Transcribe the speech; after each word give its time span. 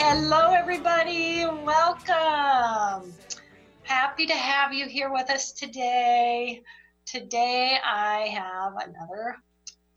Hello, 0.00 0.52
everybody. 0.52 1.44
Welcome. 1.44 3.12
Happy 3.82 4.26
to 4.26 4.32
have 4.32 4.72
you 4.72 4.86
here 4.86 5.12
with 5.12 5.28
us 5.28 5.50
today. 5.50 6.62
Today, 7.04 7.76
I 7.84 8.28
have 8.28 8.74
another 8.76 9.36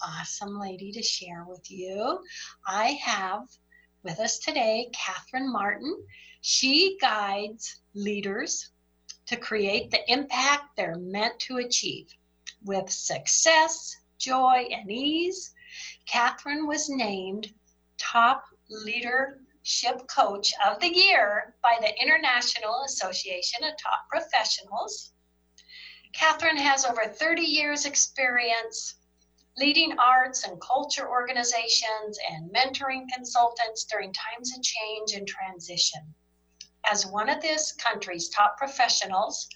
awesome 0.02 0.60
lady 0.60 0.92
to 0.94 1.04
share 1.04 1.46
with 1.48 1.70
you. 1.70 2.20
I 2.68 3.00
have 3.04 3.44
with 4.02 4.20
us 4.20 4.40
today 4.40 4.90
Kathryn 4.92 5.52
Martin. 5.52 5.96
She 6.42 6.98
guides 7.00 7.82
leaders 7.94 8.72
to 9.28 9.38
create 9.38 9.92
the 9.92 10.12
impact 10.12 10.76
they're 10.76 10.98
meant 10.98 11.38
to 11.42 11.58
achieve 11.58 12.08
with 12.66 12.90
success, 12.90 13.96
joy, 14.18 14.68
and 14.72 14.92
ease. 14.92 15.54
Kathryn 16.12 16.68
was 16.68 16.90
named 16.90 17.54
top 18.00 18.44
leadership 19.62 20.08
coach 20.08 20.54
of 20.66 20.80
the 20.80 20.88
year 20.88 21.54
by 21.62 21.78
the 21.80 22.02
International 22.02 22.84
Association 22.86 23.64
of 23.64 23.74
Top 23.78 24.08
Professionals. 24.10 25.14
Kathryn 26.14 26.58
has 26.58 26.84
over 26.84 27.06
30 27.06 27.44
years 27.44 27.86
experience 27.86 28.96
leading 29.58 30.00
arts 30.00 30.46
and 30.46 30.60
culture 30.62 31.08
organizations 31.08 32.18
and 32.32 32.52
mentoring 32.52 33.06
consultants 33.14 33.86
during 33.86 34.12
times 34.14 34.52
of 34.58 34.64
change 34.64 35.14
and 35.14 35.28
transition. 35.28 36.16
As 36.90 37.06
one 37.06 37.30
of 37.30 37.42
this 37.42 37.72
country's 37.74 38.30
top 38.30 38.58
professionals 38.58 39.48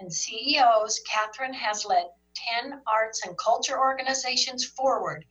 and 0.00 0.12
CEOs, 0.12 1.00
Kathryn 1.08 1.54
has 1.54 1.86
led 1.86 2.04
10 2.60 2.82
arts 2.86 3.26
and 3.26 3.38
culture 3.38 3.78
organizations 3.80 4.66
forward, 4.66 5.24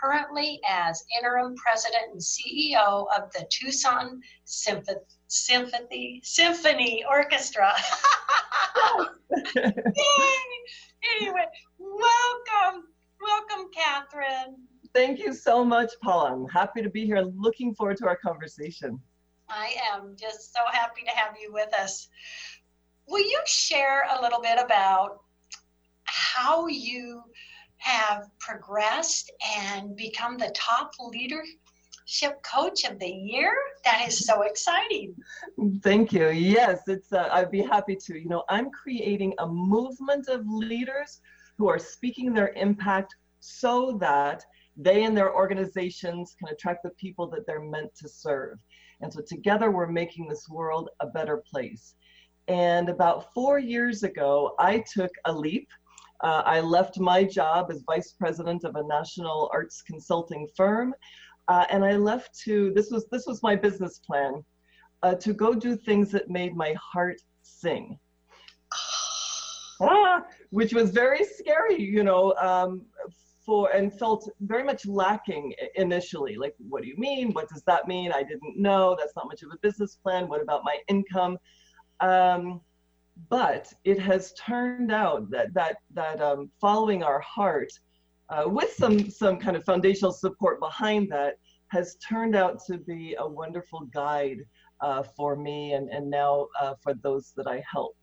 currently 0.00 0.60
as 0.68 1.04
interim 1.18 1.54
president 1.56 2.12
and 2.12 2.20
CEO 2.20 3.06
of 3.16 3.30
the 3.32 3.46
Tucson 3.50 4.20
Symphony, 4.44 5.00
Symphony, 5.28 6.20
Symphony 6.22 7.04
Orchestra. 7.08 7.72
anyway, 11.20 11.46
welcome, 11.78 12.84
welcome, 13.20 13.70
Kathryn. 13.76 14.54
Thank 14.94 15.18
you 15.18 15.34
so 15.34 15.64
much, 15.64 15.92
Paula. 16.02 16.32
I'm 16.32 16.48
happy 16.48 16.82
to 16.82 16.90
be 16.90 17.04
here. 17.04 17.20
Looking 17.20 17.74
forward 17.74 17.98
to 17.98 18.06
our 18.06 18.16
conversation. 18.16 19.00
I 19.48 19.74
am 19.92 20.16
just 20.18 20.52
so 20.52 20.60
happy 20.72 21.02
to 21.02 21.10
have 21.10 21.34
you 21.40 21.52
with 21.52 21.72
us. 21.74 22.08
Will 23.08 23.22
you 23.22 23.40
share 23.46 24.04
a 24.16 24.22
little 24.22 24.40
bit 24.40 24.58
about 24.58 25.20
how 26.04 26.66
you 26.66 27.22
have 27.86 28.24
progressed 28.40 29.30
and 29.56 29.94
become 29.96 30.36
the 30.36 30.52
top 30.54 30.90
leadership 30.98 32.42
coach 32.42 32.84
of 32.84 32.98
the 32.98 33.08
year? 33.08 33.52
That 33.84 34.06
is 34.08 34.26
so 34.26 34.42
exciting. 34.42 35.14
Thank 35.82 36.12
you. 36.12 36.30
Yes, 36.30 36.80
it's. 36.88 37.12
Uh, 37.12 37.28
I'd 37.30 37.50
be 37.50 37.62
happy 37.62 37.96
to. 38.06 38.18
You 38.18 38.28
know, 38.28 38.42
I'm 38.48 38.70
creating 38.70 39.34
a 39.38 39.46
movement 39.46 40.28
of 40.28 40.40
leaders 40.46 41.20
who 41.58 41.68
are 41.68 41.78
speaking 41.78 42.34
their 42.34 42.52
impact 42.54 43.14
so 43.40 43.96
that 44.00 44.44
they 44.76 45.04
and 45.04 45.16
their 45.16 45.32
organizations 45.34 46.34
can 46.38 46.48
attract 46.52 46.82
the 46.82 46.90
people 46.90 47.28
that 47.30 47.46
they're 47.46 47.60
meant 47.60 47.94
to 48.02 48.08
serve. 48.08 48.58
And 49.00 49.12
so 49.12 49.20
together 49.26 49.70
we're 49.70 49.86
making 49.86 50.28
this 50.28 50.48
world 50.48 50.90
a 51.00 51.06
better 51.06 51.42
place. 51.50 51.94
And 52.48 52.88
about 52.88 53.32
four 53.32 53.58
years 53.58 54.02
ago, 54.02 54.54
I 54.58 54.84
took 54.92 55.10
a 55.24 55.32
leap. 55.32 55.68
Uh, 56.22 56.42
I 56.44 56.60
left 56.60 56.98
my 56.98 57.24
job 57.24 57.70
as 57.70 57.82
vice 57.86 58.14
president 58.18 58.64
of 58.64 58.76
a 58.76 58.82
national 58.84 59.50
arts 59.52 59.82
consulting 59.82 60.48
firm, 60.56 60.94
uh, 61.48 61.64
and 61.70 61.84
I 61.84 61.96
left 61.96 62.38
to 62.44 62.72
this 62.74 62.90
was 62.90 63.06
this 63.10 63.26
was 63.26 63.42
my 63.42 63.54
business 63.54 63.98
plan 63.98 64.44
uh, 65.02 65.14
to 65.16 65.32
go 65.32 65.54
do 65.54 65.76
things 65.76 66.10
that 66.12 66.30
made 66.30 66.56
my 66.56 66.74
heart 66.92 67.20
sing. 67.42 67.98
ah, 69.80 70.22
which 70.50 70.72
was 70.72 70.90
very 70.90 71.24
scary, 71.24 71.80
you 71.80 72.02
know, 72.02 72.34
um, 72.34 72.86
for 73.44 73.70
and 73.70 73.96
felt 73.96 74.28
very 74.40 74.64
much 74.64 74.86
lacking 74.86 75.54
initially. 75.76 76.36
Like, 76.36 76.54
what 76.68 76.82
do 76.82 76.88
you 76.88 76.96
mean? 76.96 77.32
What 77.32 77.48
does 77.48 77.62
that 77.66 77.86
mean? 77.86 78.10
I 78.12 78.22
didn't 78.22 78.58
know. 78.58 78.96
That's 78.98 79.14
not 79.14 79.26
much 79.26 79.42
of 79.42 79.50
a 79.52 79.58
business 79.62 79.96
plan. 80.02 80.28
What 80.28 80.42
about 80.42 80.62
my 80.64 80.78
income? 80.88 81.38
Um, 82.00 82.60
but 83.28 83.72
it 83.84 83.98
has 83.98 84.32
turned 84.34 84.92
out 84.92 85.30
that 85.30 85.52
that 85.54 85.76
that 85.94 86.20
um, 86.20 86.50
following 86.60 87.02
our 87.02 87.20
heart, 87.20 87.72
uh, 88.28 88.44
with 88.46 88.72
some 88.72 89.10
some 89.10 89.38
kind 89.38 89.56
of 89.56 89.64
foundational 89.64 90.12
support 90.12 90.60
behind 90.60 91.10
that, 91.10 91.34
has 91.68 91.96
turned 91.96 92.36
out 92.36 92.60
to 92.66 92.78
be 92.78 93.16
a 93.18 93.26
wonderful 93.26 93.80
guide 93.92 94.38
uh, 94.80 95.02
for 95.16 95.36
me 95.36 95.72
and 95.72 95.88
and 95.90 96.08
now 96.10 96.46
uh, 96.60 96.74
for 96.82 96.94
those 96.94 97.32
that 97.36 97.46
I 97.46 97.62
help. 97.70 97.96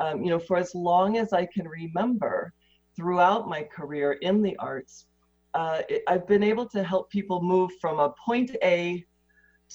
Um, 0.00 0.22
you 0.22 0.30
know, 0.30 0.38
for 0.38 0.56
as 0.56 0.74
long 0.74 1.18
as 1.18 1.32
I 1.32 1.46
can 1.46 1.68
remember, 1.68 2.52
throughout 2.96 3.48
my 3.48 3.62
career 3.62 4.12
in 4.22 4.42
the 4.42 4.56
arts, 4.56 5.06
uh, 5.54 5.82
it, 5.88 6.02
I've 6.08 6.26
been 6.26 6.42
able 6.42 6.66
to 6.70 6.82
help 6.82 7.10
people 7.10 7.42
move 7.42 7.70
from 7.80 7.98
a 7.98 8.14
point 8.24 8.56
A 8.62 9.04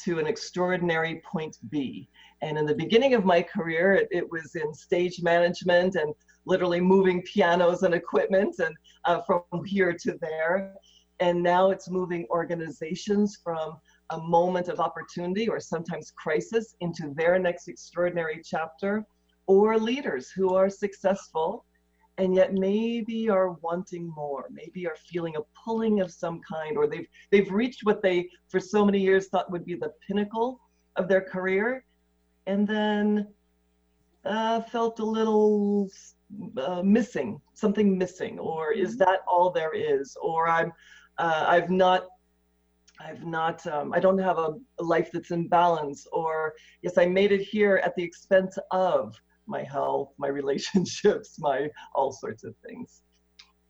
to 0.03 0.19
an 0.19 0.27
extraordinary 0.27 1.21
point 1.25 1.57
B. 1.69 2.07
And 2.41 2.57
in 2.57 2.65
the 2.65 2.75
beginning 2.75 3.13
of 3.13 3.25
my 3.25 3.41
career, 3.41 3.93
it, 3.93 4.07
it 4.11 4.31
was 4.31 4.55
in 4.55 4.73
stage 4.73 5.21
management 5.21 5.95
and 5.95 6.13
literally 6.45 6.79
moving 6.79 7.21
pianos 7.23 7.83
and 7.83 7.93
equipment 7.93 8.55
and 8.59 8.75
uh, 9.05 9.21
from 9.21 9.41
here 9.65 9.93
to 9.93 10.17
there. 10.21 10.73
And 11.19 11.41
now 11.41 11.71
it's 11.71 11.89
moving 11.89 12.27
organizations 12.29 13.39
from 13.43 13.77
a 14.11 14.19
moment 14.19 14.67
of 14.67 14.79
opportunity 14.79 15.49
or 15.49 15.59
sometimes 15.59 16.11
crisis 16.11 16.75
into 16.79 17.13
their 17.15 17.39
next 17.39 17.67
extraordinary 17.67 18.41
chapter, 18.43 19.03
or 19.47 19.77
leaders 19.77 20.29
who 20.29 20.53
are 20.55 20.69
successful 20.69 21.65
and 22.17 22.33
yet 22.33 22.53
maybe 22.53 23.29
are 23.29 23.51
wanting 23.61 24.07
more 24.15 24.47
maybe 24.51 24.87
are 24.87 24.95
feeling 25.09 25.35
a 25.35 25.41
pulling 25.63 26.01
of 26.01 26.11
some 26.11 26.41
kind 26.41 26.77
or 26.77 26.87
they've 26.87 27.07
they've 27.31 27.51
reached 27.51 27.85
what 27.85 28.01
they 28.01 28.27
for 28.49 28.59
so 28.59 28.85
many 28.85 28.99
years 28.99 29.27
thought 29.27 29.51
would 29.51 29.65
be 29.65 29.75
the 29.75 29.91
pinnacle 30.05 30.59
of 30.95 31.07
their 31.07 31.21
career 31.21 31.83
and 32.47 32.67
then 32.67 33.27
uh, 34.25 34.61
felt 34.61 34.99
a 34.99 35.05
little 35.05 35.89
uh, 36.57 36.81
missing 36.83 37.39
something 37.53 37.97
missing 37.97 38.37
or 38.39 38.73
is 38.73 38.91
mm-hmm. 38.91 38.99
that 38.99 39.19
all 39.27 39.51
there 39.51 39.73
is 39.73 40.17
or 40.21 40.47
i'm 40.47 40.71
uh, 41.19 41.45
i've 41.47 41.69
not 41.69 42.07
i've 42.99 43.23
not 43.23 43.65
um, 43.67 43.93
i 43.93 43.99
don't 43.99 44.17
have 44.17 44.37
a, 44.37 44.55
a 44.79 44.83
life 44.83 45.09
that's 45.13 45.31
in 45.31 45.47
balance 45.47 46.07
or 46.11 46.53
yes 46.81 46.97
i 46.97 47.05
made 47.05 47.31
it 47.31 47.41
here 47.41 47.79
at 47.85 47.95
the 47.95 48.03
expense 48.03 48.57
of 48.71 49.15
my 49.47 49.63
health, 49.63 50.13
my 50.17 50.27
relationships, 50.41 51.37
my 51.39 51.69
all 51.95 52.11
sorts 52.11 52.43
of 52.43 52.55
things. 52.65 53.01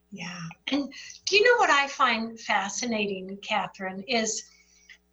Yeah. 0.09 0.41
And 0.71 0.91
do 1.25 1.35
you 1.35 1.43
know 1.43 1.57
what 1.57 1.69
I 1.69 1.87
find 1.87 2.39
fascinating, 2.39 3.37
Kathryn, 3.41 4.03
is 4.07 4.43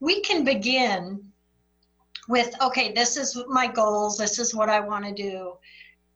we 0.00 0.20
can 0.20 0.44
begin 0.44 1.20
with, 2.28 2.54
okay, 2.62 2.92
this 2.92 3.16
is 3.16 3.36
my 3.48 3.66
goals, 3.66 4.16
this 4.16 4.38
is 4.38 4.54
what 4.54 4.70
I 4.70 4.80
want 4.80 5.04
to 5.04 5.12
do, 5.12 5.54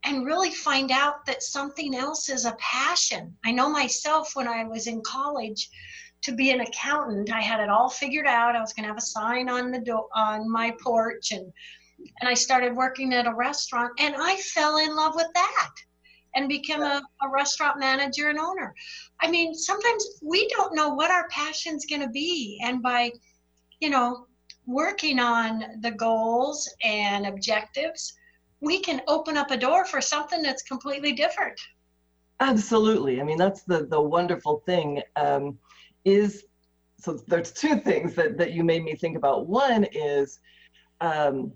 and 0.04 0.24
really 0.24 0.50
find 0.50 0.90
out 0.90 1.26
that 1.26 1.42
something 1.42 1.94
else 1.94 2.28
is 2.28 2.44
a 2.44 2.56
passion. 2.58 3.36
I 3.44 3.50
know 3.50 3.68
myself 3.68 4.30
when 4.34 4.48
I 4.48 4.64
was 4.64 4.86
in 4.86 5.02
college 5.02 5.68
to 6.22 6.32
be 6.32 6.50
an 6.50 6.60
accountant, 6.60 7.32
I 7.32 7.40
had 7.40 7.60
it 7.60 7.68
all 7.68 7.88
figured 7.88 8.26
out. 8.26 8.56
I 8.56 8.60
was 8.60 8.72
going 8.72 8.84
to 8.84 8.88
have 8.88 8.98
a 8.98 9.02
sign 9.02 9.48
on 9.48 9.70
the 9.70 9.80
door 9.80 10.08
on 10.14 10.50
my 10.50 10.74
porch 10.82 11.32
and 11.32 11.52
and 12.20 12.28
I 12.28 12.34
started 12.34 12.76
working 12.76 13.12
at 13.12 13.26
a 13.26 13.34
restaurant 13.34 13.92
and 13.98 14.14
I 14.16 14.36
fell 14.36 14.78
in 14.78 14.94
love 14.94 15.14
with 15.14 15.28
that 15.34 15.70
and 16.34 16.48
became 16.48 16.82
a, 16.82 17.02
a 17.22 17.28
restaurant 17.28 17.78
manager 17.78 18.28
and 18.28 18.38
owner. 18.38 18.74
I 19.20 19.30
mean, 19.30 19.54
sometimes 19.54 20.06
we 20.22 20.48
don't 20.48 20.74
know 20.74 20.90
what 20.90 21.10
our 21.10 21.28
passion's 21.28 21.86
going 21.86 22.02
to 22.02 22.08
be. 22.08 22.60
And 22.62 22.82
by, 22.82 23.12
you 23.80 23.90
know, 23.90 24.26
working 24.66 25.18
on 25.18 25.80
the 25.80 25.90
goals 25.90 26.70
and 26.84 27.26
objectives, 27.26 28.14
we 28.60 28.80
can 28.80 29.00
open 29.08 29.36
up 29.36 29.50
a 29.50 29.56
door 29.56 29.84
for 29.84 30.00
something 30.00 30.42
that's 30.42 30.62
completely 30.62 31.12
different. 31.12 31.58
Absolutely. 32.40 33.20
I 33.20 33.24
mean, 33.24 33.38
that's 33.38 33.62
the, 33.62 33.86
the 33.86 34.00
wonderful 34.00 34.62
thing 34.66 35.02
um, 35.16 35.58
is, 36.04 36.44
so 36.98 37.14
there's 37.26 37.52
two 37.52 37.80
things 37.80 38.14
that, 38.14 38.36
that 38.38 38.52
you 38.52 38.62
made 38.62 38.84
me 38.84 38.94
think 38.94 39.16
about. 39.16 39.46
One 39.46 39.84
is, 39.92 40.38
um, 41.00 41.52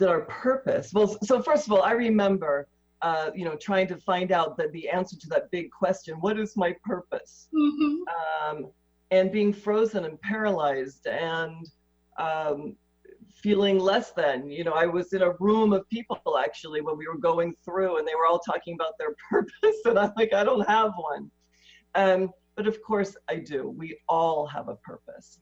that 0.00 0.08
our 0.08 0.22
purpose. 0.22 0.92
Well 0.92 1.16
so 1.22 1.40
first 1.40 1.66
of 1.66 1.72
all 1.72 1.82
i 1.82 1.92
remember 1.92 2.66
uh, 3.02 3.30
you 3.34 3.44
know 3.44 3.56
trying 3.56 3.86
to 3.88 3.96
find 3.96 4.30
out 4.30 4.56
that 4.58 4.72
the 4.72 4.88
answer 4.88 5.16
to 5.16 5.28
that 5.28 5.50
big 5.50 5.70
question 5.70 6.16
what 6.20 6.38
is 6.38 6.56
my 6.56 6.74
purpose? 6.84 7.48
Mm-hmm. 7.54 7.94
um, 8.18 8.70
and 9.10 9.32
being 9.32 9.52
frozen 9.52 10.04
and 10.04 10.20
paralyzed 10.20 11.06
and 11.06 11.66
um, 12.18 12.76
feeling 13.42 13.78
less 13.78 14.12
than 14.12 14.50
you 14.50 14.64
know 14.64 14.72
i 14.72 14.84
was 14.84 15.12
in 15.14 15.22
a 15.22 15.32
room 15.40 15.72
of 15.72 15.88
people 15.88 16.20
actually 16.38 16.80
when 16.82 16.98
we 16.98 17.06
were 17.08 17.16
going 17.16 17.54
through 17.64 17.98
and 17.98 18.06
they 18.06 18.14
were 18.14 18.26
all 18.26 18.40
talking 18.40 18.74
about 18.74 18.98
their 18.98 19.14
purpose 19.30 19.80
and 19.86 19.98
i'm 19.98 20.12
like 20.16 20.32
i 20.34 20.44
don't 20.44 20.68
have 20.68 20.92
one. 20.96 21.30
Um, 21.94 22.30
but 22.56 22.66
of 22.66 22.82
course 22.82 23.16
i 23.28 23.36
do. 23.36 23.70
We 23.70 23.98
all 24.08 24.46
have 24.46 24.68
a 24.68 24.76
purpose. 24.76 25.38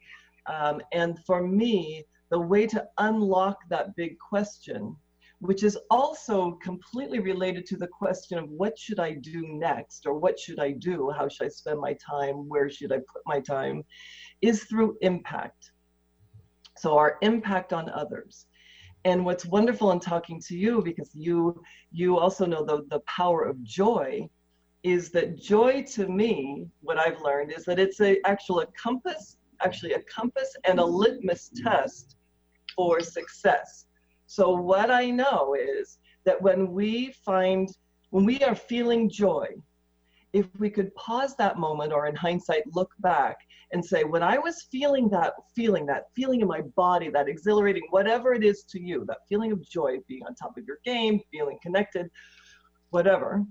Um, 0.47 0.81
and 0.93 1.19
for 1.27 1.43
me 1.43 2.05
the 2.31 2.39
way 2.39 2.67
to 2.67 2.85
unlock 2.99 3.59
that 3.71 3.97
big 3.97 4.19
question, 4.19 4.95
which 5.41 5.63
is 5.63 5.79
also 5.91 6.53
completely 6.63 7.21
related 7.21 7.65
to 7.67 7.77
the 7.77 7.87
question 7.87 8.39
of 8.39 8.49
what 8.51 8.79
should 8.79 8.99
I 8.99 9.13
do 9.15 9.43
next 9.47 10.07
or 10.07 10.15
what 10.15 10.39
should 10.39 10.59
I 10.59 10.73
do? 10.73 11.11
How 11.17 11.29
should 11.29 11.47
I 11.47 11.49
spend 11.49 11.81
my 11.81 11.95
time? 11.95 12.49
Where 12.49 12.69
should 12.69 12.93
I 12.93 12.97
put 12.97 13.23
my 13.25 13.41
time? 13.41 13.85
Is 14.43 14.65
through 14.65 14.97
impact. 15.01 15.73
So, 16.77 16.97
our 16.97 17.19
impact 17.23 17.73
on 17.73 17.89
others. 17.91 18.47
And 19.05 19.25
what's 19.25 19.47
wonderful 19.47 19.93
in 19.93 20.01
talking 20.01 20.41
to 20.49 20.57
you, 20.57 20.83
because 20.83 21.11
you 21.15 21.63
you 21.93 22.19
also 22.19 22.45
know 22.47 22.65
the, 22.65 22.85
the 22.91 23.01
power 23.01 23.45
of 23.45 23.63
joy, 23.63 24.29
is 24.83 25.11
that 25.11 25.39
joy 25.39 25.85
to 25.95 26.09
me, 26.09 26.67
what 26.81 26.99
I've 26.99 27.21
learned 27.21 27.53
is 27.53 27.65
that 27.65 27.79
it's 27.79 28.01
a 28.01 28.21
actual 28.27 28.61
a 28.61 28.67
compass, 28.67 29.39
actually 29.63 29.93
a 29.95 30.03
compass 30.03 30.55
and 30.65 30.79
a 30.79 30.85
litmus 30.85 31.51
test 31.63 32.17
for 32.79 33.01
success. 33.01 33.87
So 34.29 34.55
what 34.55 34.89
I 34.89 35.11
know 35.11 35.57
is 35.59 35.99
that 36.25 36.41
when 36.41 36.71
we 36.71 37.13
find 37.25 37.69
when 38.11 38.25
we 38.25 38.39
are 38.45 38.55
feeling 38.55 39.11
joy, 39.11 39.49
if 40.33 40.47
we 40.61 40.71
could 40.71 40.95
pause 40.95 41.35
that 41.37 41.59
moment 41.59 41.93
or 41.93 42.07
in 42.07 42.15
hindsight 42.15 42.63
look 42.73 42.93
back 43.01 43.37
and 43.73 43.83
say 43.83 44.05
when 44.05 44.23
i 44.23 44.37
was 44.37 44.67
feeling 44.71 45.09
that 45.09 45.33
feeling 45.57 45.87
that 45.87 46.05
feeling 46.15 46.43
in 46.43 46.47
my 46.47 46.61
body 46.77 47.09
that 47.09 47.29
exhilarating 47.29 47.83
whatever 47.89 48.35
it 48.35 48.45
is 48.45 48.63
to 48.65 48.79
you 48.79 49.07
that 49.09 49.21
feeling 49.27 49.53
of 49.53 49.67
joy 49.67 49.97
being 50.07 50.23
on 50.27 50.35
top 50.35 50.55
of 50.59 50.65
your 50.67 50.79
game 50.85 51.19
feeling 51.33 51.59
connected 51.63 52.11
whatever 52.91 53.43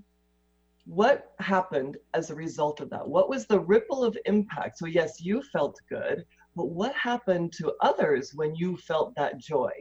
what 0.87 1.33
happened 1.39 1.97
as 2.13 2.29
a 2.29 2.35
result 2.35 2.79
of 2.79 2.89
that? 2.89 3.05
What 3.07 3.29
was 3.29 3.45
the 3.45 3.59
ripple 3.59 4.05
of 4.05 4.17
impact? 4.25 4.77
So, 4.77 4.85
yes, 4.85 5.21
you 5.21 5.43
felt 5.51 5.77
good, 5.89 6.23
but 6.57 6.69
what 6.69 6.93
happened 6.95 7.53
to 7.53 7.73
others 7.81 8.31
when 8.33 8.55
you 8.55 8.75
felt 8.75 9.13
that 9.15 9.37
joy? 9.37 9.71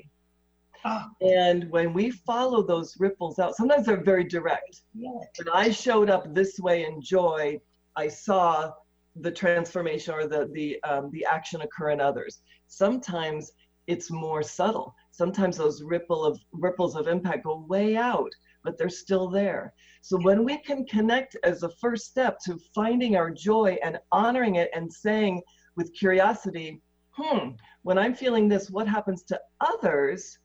Oh. 0.85 1.07
And 1.23 1.71
when 1.71 1.95
we 1.95 2.11
follow 2.11 2.63
those 2.63 2.95
ripples 2.99 3.39
out, 3.39 3.57
sometimes 3.57 3.87
they're 3.87 4.05
very 4.05 4.25
direct. 4.25 4.83
Yeah. 4.95 5.11
When 5.39 5.49
I 5.55 5.71
showed 5.71 6.11
up 6.11 6.35
this 6.35 6.59
way 6.61 6.85
in 6.85 7.01
joy, 7.01 7.59
I 7.97 8.09
saw 8.09 8.73
the 9.17 9.33
transformation 9.33 10.13
or 10.13 10.27
the 10.29 10.51
the 10.53 10.81
um, 10.85 11.11
the 11.11 11.25
action 11.25 11.63
occur 11.63 11.91
in 11.91 12.01
others. 12.01 12.43
Sometimes 12.69 13.51
it's 13.87 14.11
more 14.11 14.43
subtle. 14.43 14.95
Sometimes 15.13 15.57
those 15.57 15.83
ripple 15.83 16.25
of 16.25 16.39
ripples 16.53 16.95
of 16.95 17.09
impact 17.09 17.45
go 17.45 17.65
way 17.69 17.97
out 17.97 18.31
but 18.67 18.77
they're 18.77 18.91
still 18.91 19.31
there. 19.31 19.73
So 20.03 20.19
when 20.21 20.45
we 20.45 20.59
can 20.59 20.85
connect 20.87 21.37
as 21.45 21.63
a 21.63 21.71
first 21.81 22.07
step 22.07 22.39
to 22.45 22.59
finding 22.75 23.17
our 23.17 23.31
joy 23.31 23.79
and 23.83 23.99
honoring 24.13 24.57
it 24.57 24.69
and 24.75 24.93
saying 24.93 25.41
with 25.77 25.95
curiosity, 25.95 26.81
hmm, 27.11 27.51
when 27.83 27.99
I'm 27.99 28.15
feeling 28.15 28.49
this, 28.49 28.71
what 28.71 28.89
happens 28.89 29.23
to 29.25 29.41
others? 29.61 30.39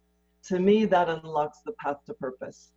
To 0.45 0.60
me, 0.60 0.86
that 0.86 1.10
unlocks 1.10 1.60
the 1.66 1.74
path 1.74 1.98
to 2.07 2.13
purpose. 2.16 2.72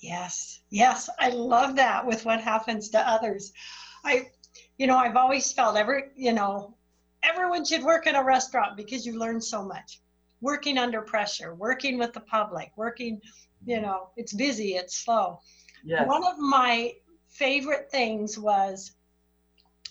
Yes, 0.00 0.60
yes, 0.70 1.10
I 1.18 1.30
love 1.30 1.74
that 1.76 2.06
with 2.06 2.24
what 2.24 2.40
happens 2.40 2.88
to 2.90 2.98
others. 3.08 3.52
I, 4.04 4.28
you 4.76 4.86
know, 4.86 4.96
I've 4.96 5.16
always 5.16 5.52
felt 5.52 5.76
every, 5.76 6.04
you 6.14 6.32
know, 6.32 6.76
everyone 7.24 7.64
should 7.64 7.82
work 7.82 8.06
in 8.06 8.14
a 8.14 8.22
restaurant 8.22 8.76
because 8.76 9.04
you 9.04 9.18
learn 9.18 9.40
so 9.40 9.62
much. 9.64 10.00
Working 10.40 10.78
under 10.78 11.02
pressure, 11.02 11.56
working 11.56 11.98
with 11.98 12.12
the 12.12 12.20
public, 12.20 12.70
working 12.76 13.20
you 13.64 13.80
know, 13.80 14.10
it's 14.16 14.32
busy, 14.32 14.76
it's 14.76 14.96
slow. 14.96 15.40
Yes. 15.84 16.06
One 16.06 16.24
of 16.24 16.38
my 16.38 16.92
favorite 17.28 17.90
things 17.90 18.38
was, 18.38 18.92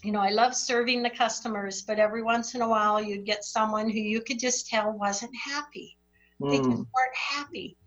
you 0.04 0.12
know, 0.12 0.20
I 0.20 0.30
love 0.30 0.56
serving 0.56 1.04
the 1.04 1.10
customers, 1.10 1.82
but 1.82 2.00
every 2.00 2.22
once 2.22 2.56
in 2.56 2.62
a 2.62 2.70
while 2.70 3.02
you'd 3.02 3.26
get 3.26 3.44
someone 3.44 3.90
who 3.90 4.00
you 4.00 4.22
could 4.22 4.40
just 4.40 4.68
tell 4.68 4.92
wasn't 4.92 5.36
happy. 5.36 5.98
Mm. 6.42 6.52
They 6.52 6.58
just 6.58 6.70
hmm. 6.70 6.76
weren't 6.76 7.16
happy 7.16 7.78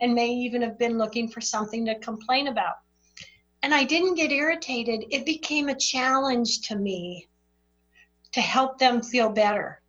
and 0.00 0.14
may 0.14 0.28
even 0.28 0.62
have 0.62 0.78
been 0.78 0.98
looking 0.98 1.28
for 1.28 1.40
something 1.40 1.84
to 1.86 1.98
complain 1.98 2.48
about. 2.48 2.76
And 3.62 3.74
I 3.74 3.84
didn't 3.84 4.14
get 4.14 4.30
irritated. 4.30 5.04
It 5.10 5.26
became 5.26 5.68
a 5.68 5.74
challenge 5.74 6.60
to 6.68 6.76
me 6.76 7.28
to 8.32 8.40
help 8.40 8.78
them 8.78 9.02
feel 9.02 9.28
better. 9.28 9.82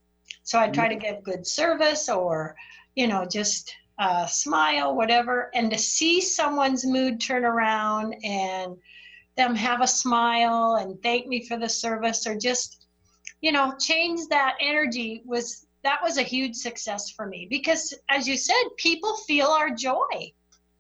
So 0.44 0.60
I 0.60 0.70
try 0.70 0.88
to 0.88 0.96
mm. 0.96 1.02
give 1.02 1.24
good 1.24 1.46
service 1.46 2.10
or, 2.10 2.56
you 2.96 3.08
know, 3.08 3.26
just 3.26 3.74
uh, 4.00 4.26
smile, 4.26 4.96
whatever, 4.96 5.52
and 5.54 5.70
to 5.72 5.78
see 5.78 6.22
someone's 6.22 6.86
mood 6.86 7.22
turn 7.22 7.46
around 7.46 8.16
and 8.24 8.76
them 9.40 9.56
have 9.56 9.82
a 9.82 9.88
smile 9.88 10.76
and 10.82 11.02
thank 11.02 11.26
me 11.26 11.48
for 11.48 11.58
the 11.58 11.70
service 11.70 12.28
or 12.28 12.38
just, 12.38 12.88
you 13.42 13.52
know, 13.52 13.74
change 13.80 14.20
that 14.30 14.56
energy 14.60 15.24
was 15.26 15.66
that 15.82 16.00
was 16.04 16.18
a 16.18 16.24
huge 16.24 16.56
success 16.56 17.12
for 17.12 17.26
me 17.26 17.48
because 17.50 17.94
as 18.10 18.28
you 18.28 18.36
said, 18.36 18.64
people 18.78 19.16
feel 19.16 19.48
our 19.48 19.70
joy. 19.74 20.34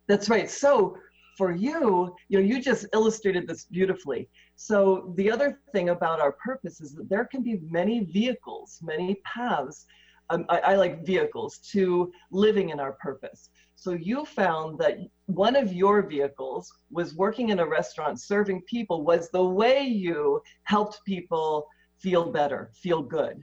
That's 0.09 0.27
right. 0.27 0.49
So 0.49 0.97
for 1.37 1.51
you, 1.53 2.13
you 2.27 2.37
know, 2.37 2.45
you 2.45 2.61
just 2.61 2.85
illustrated 2.93 3.47
this 3.47 3.63
beautifully. 3.63 4.27
So 4.57 5.13
the 5.15 5.31
other 5.31 5.61
thing 5.71 5.87
about 5.89 6.19
our 6.19 6.33
purpose 6.33 6.81
is 6.81 6.93
that 6.95 7.07
there 7.09 7.23
can 7.23 7.41
be 7.41 7.61
many 7.69 8.01
vehicles, 8.01 8.79
many 8.83 9.15
paths 9.23 9.85
um, 10.29 10.45
I, 10.49 10.59
I 10.59 10.75
like 10.75 11.05
vehicles 11.05 11.59
to 11.71 12.11
living 12.31 12.69
in 12.69 12.79
our 12.79 12.93
purpose. 12.93 13.49
So 13.75 13.93
you 13.93 14.25
found 14.25 14.77
that 14.79 14.97
one 15.27 15.55
of 15.55 15.71
your 15.71 16.01
vehicles 16.01 16.71
was 16.91 17.15
working 17.15 17.49
in 17.49 17.59
a 17.59 17.65
restaurant 17.65 18.19
serving 18.19 18.63
people 18.63 19.05
was 19.05 19.29
the 19.29 19.43
way 19.43 19.83
you 19.83 20.41
helped 20.63 20.99
people 21.05 21.65
feel 21.97 22.31
better, 22.31 22.71
feel 22.73 23.01
good. 23.01 23.41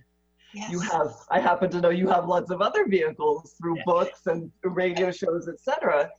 Yes. 0.55 0.71
You 0.71 0.81
have, 0.81 1.15
I 1.31 1.41
happen 1.41 1.71
to 1.71 1.81
know 1.81 1.91
you 1.91 2.09
have 2.09 2.29
lots 2.29 2.51
of 2.51 2.61
other 2.61 2.87
vehicles 2.87 3.55
through 3.59 3.77
yes. 3.77 3.85
books 3.87 4.21
and 4.27 4.51
radio 4.63 5.11
shows, 5.11 5.49
etc., 5.49 6.11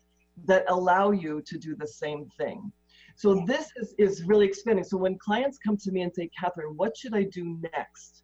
that 0.45 0.65
allow 0.67 1.11
you 1.11 1.41
to 1.45 1.57
do 1.57 1.75
the 1.75 1.87
same 1.87 2.29
thing. 2.37 2.71
So 3.15 3.43
this 3.47 3.71
is, 3.77 3.95
is 3.97 4.23
really 4.23 4.45
expanding. 4.45 4.83
So 4.83 4.97
when 4.97 5.17
clients 5.17 5.57
come 5.57 5.77
to 5.77 5.91
me 5.91 6.01
and 6.01 6.13
say, 6.13 6.29
Kathryn, 6.39 6.75
what 6.75 6.95
should 6.95 7.15
I 7.15 7.23
do 7.23 7.59
next? 7.73 8.23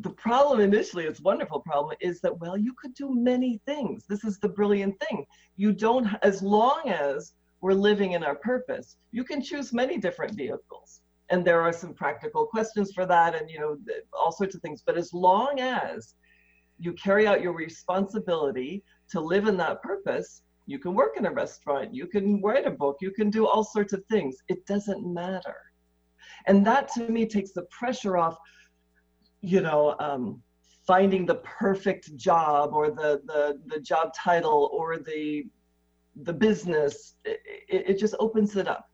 The 0.00 0.10
problem 0.10 0.60
initially, 0.60 1.04
it's 1.04 1.20
wonderful 1.20 1.60
problem, 1.60 1.96
is 2.00 2.20
that, 2.20 2.38
well, 2.38 2.56
you 2.56 2.74
could 2.80 2.94
do 2.94 3.14
many 3.14 3.60
things. 3.66 4.04
This 4.08 4.24
is 4.24 4.38
the 4.38 4.48
brilliant 4.48 4.98
thing. 5.00 5.24
You 5.56 5.72
don't, 5.72 6.08
as 6.22 6.42
long 6.42 6.88
as 6.88 7.34
we're 7.60 7.74
living 7.74 8.12
in 8.12 8.24
our 8.24 8.34
purpose, 8.34 8.96
you 9.12 9.24
can 9.24 9.40
choose 9.40 9.72
many 9.72 9.98
different 9.98 10.34
vehicles. 10.34 11.00
And 11.30 11.44
there 11.44 11.60
are 11.62 11.72
some 11.72 11.94
practical 11.94 12.44
questions 12.46 12.92
for 12.92 13.06
that 13.06 13.34
and, 13.34 13.48
you 13.48 13.58
know, 13.58 13.78
all 14.12 14.32
sorts 14.32 14.54
of 14.54 14.60
things. 14.60 14.82
But 14.84 14.98
as 14.98 15.14
long 15.14 15.60
as 15.60 16.14
you 16.78 16.92
carry 16.94 17.26
out 17.26 17.40
your 17.40 17.54
responsibility 17.54 18.82
to 19.10 19.20
live 19.20 19.46
in 19.46 19.56
that 19.58 19.82
purpose, 19.82 20.42
you 20.66 20.78
can 20.78 20.94
work 20.94 21.16
in 21.16 21.26
a 21.26 21.30
restaurant, 21.30 21.94
you 21.94 22.06
can 22.06 22.40
write 22.42 22.66
a 22.66 22.70
book, 22.70 22.96
you 23.00 23.10
can 23.10 23.30
do 23.30 23.46
all 23.46 23.64
sorts 23.64 23.92
of 23.92 24.04
things. 24.10 24.36
It 24.48 24.66
doesn't 24.66 25.06
matter. 25.06 25.56
And 26.46 26.66
that 26.66 26.88
to 26.94 27.08
me 27.08 27.26
takes 27.26 27.52
the 27.52 27.66
pressure 27.70 28.16
off 28.16 28.36
you 29.44 29.60
know, 29.60 29.94
um, 29.98 30.42
finding 30.86 31.26
the 31.26 31.36
perfect 31.36 32.16
job 32.16 32.72
or 32.72 32.90
the, 32.90 33.20
the, 33.26 33.60
the 33.66 33.80
job 33.80 34.12
title 34.14 34.70
or 34.72 34.98
the, 34.98 35.44
the 36.22 36.32
business, 36.32 37.14
it, 37.24 37.40
it 37.68 37.98
just 37.98 38.14
opens 38.18 38.56
it 38.56 38.66
up. 38.66 38.90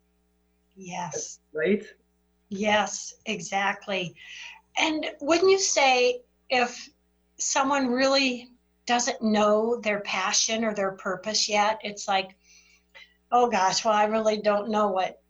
Yes. 0.74 1.38
Right? 1.52 1.84
Yes, 2.48 3.14
exactly. 3.26 4.14
And 4.76 5.06
wouldn't 5.20 5.50
you 5.50 5.58
say 5.58 6.22
if 6.48 6.88
someone 7.38 7.88
really 7.88 8.50
doesn't 8.86 9.22
know 9.22 9.80
their 9.80 10.00
passion 10.00 10.64
or 10.64 10.74
their 10.74 10.92
purpose 10.92 11.48
yet, 11.48 11.78
it's 11.84 12.08
like, 12.08 12.36
oh 13.30 13.48
gosh, 13.48 13.84
well, 13.84 13.94
I 13.94 14.04
really 14.04 14.40
don't 14.40 14.70
know 14.70 14.88
what 14.88 15.22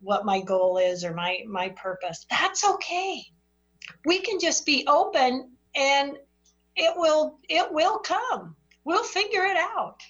what 0.00 0.24
my 0.24 0.40
goal 0.40 0.78
is 0.78 1.04
or 1.04 1.12
my 1.12 1.42
my 1.48 1.70
purpose. 1.70 2.24
That's 2.30 2.64
okay 2.64 3.24
we 4.04 4.20
can 4.20 4.38
just 4.40 4.66
be 4.66 4.84
open 4.86 5.50
and 5.76 6.16
it 6.76 6.94
will 6.96 7.38
it 7.48 7.70
will 7.72 7.98
come. 7.98 8.54
We'll 8.84 9.04
figure 9.04 9.44
it 9.44 9.56
out. 9.56 10.00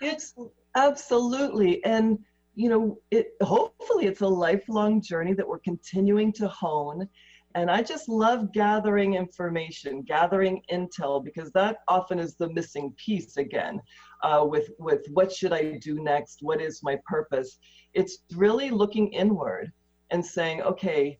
It's 0.00 0.34
absolutely. 0.76 1.82
And 1.84 2.18
you 2.54 2.68
know 2.68 2.98
it 3.10 3.28
hopefully 3.42 4.06
it's 4.06 4.20
a 4.20 4.28
lifelong 4.28 5.00
journey 5.00 5.34
that 5.34 5.46
we're 5.46 5.60
continuing 5.60 6.32
to 6.34 6.48
hone. 6.48 7.08
And 7.56 7.68
i 7.68 7.82
just 7.82 8.08
love 8.08 8.52
gathering 8.52 9.14
information 9.14 10.02
gathering 10.02 10.62
intel 10.72 11.24
because 11.24 11.50
that 11.52 11.78
often 11.88 12.20
is 12.20 12.36
the 12.36 12.48
missing 12.50 12.94
piece 13.04 13.36
again 13.38 13.80
uh, 14.22 14.44
with 14.48 14.70
with 14.78 15.06
what 15.12 15.32
should 15.32 15.52
i 15.52 15.78
do 15.82 16.00
next? 16.00 16.38
What 16.42 16.60
is 16.60 16.80
my 16.82 16.98
purpose? 17.06 17.58
It's 17.94 18.18
really 18.34 18.70
looking 18.70 19.12
inward 19.12 19.72
and 20.10 20.24
saying 20.24 20.62
okay 20.62 21.18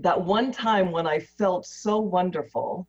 that 0.00 0.20
one 0.20 0.50
time 0.50 0.90
when 0.92 1.06
I 1.06 1.20
felt 1.20 1.66
so 1.66 1.98
wonderful, 1.98 2.88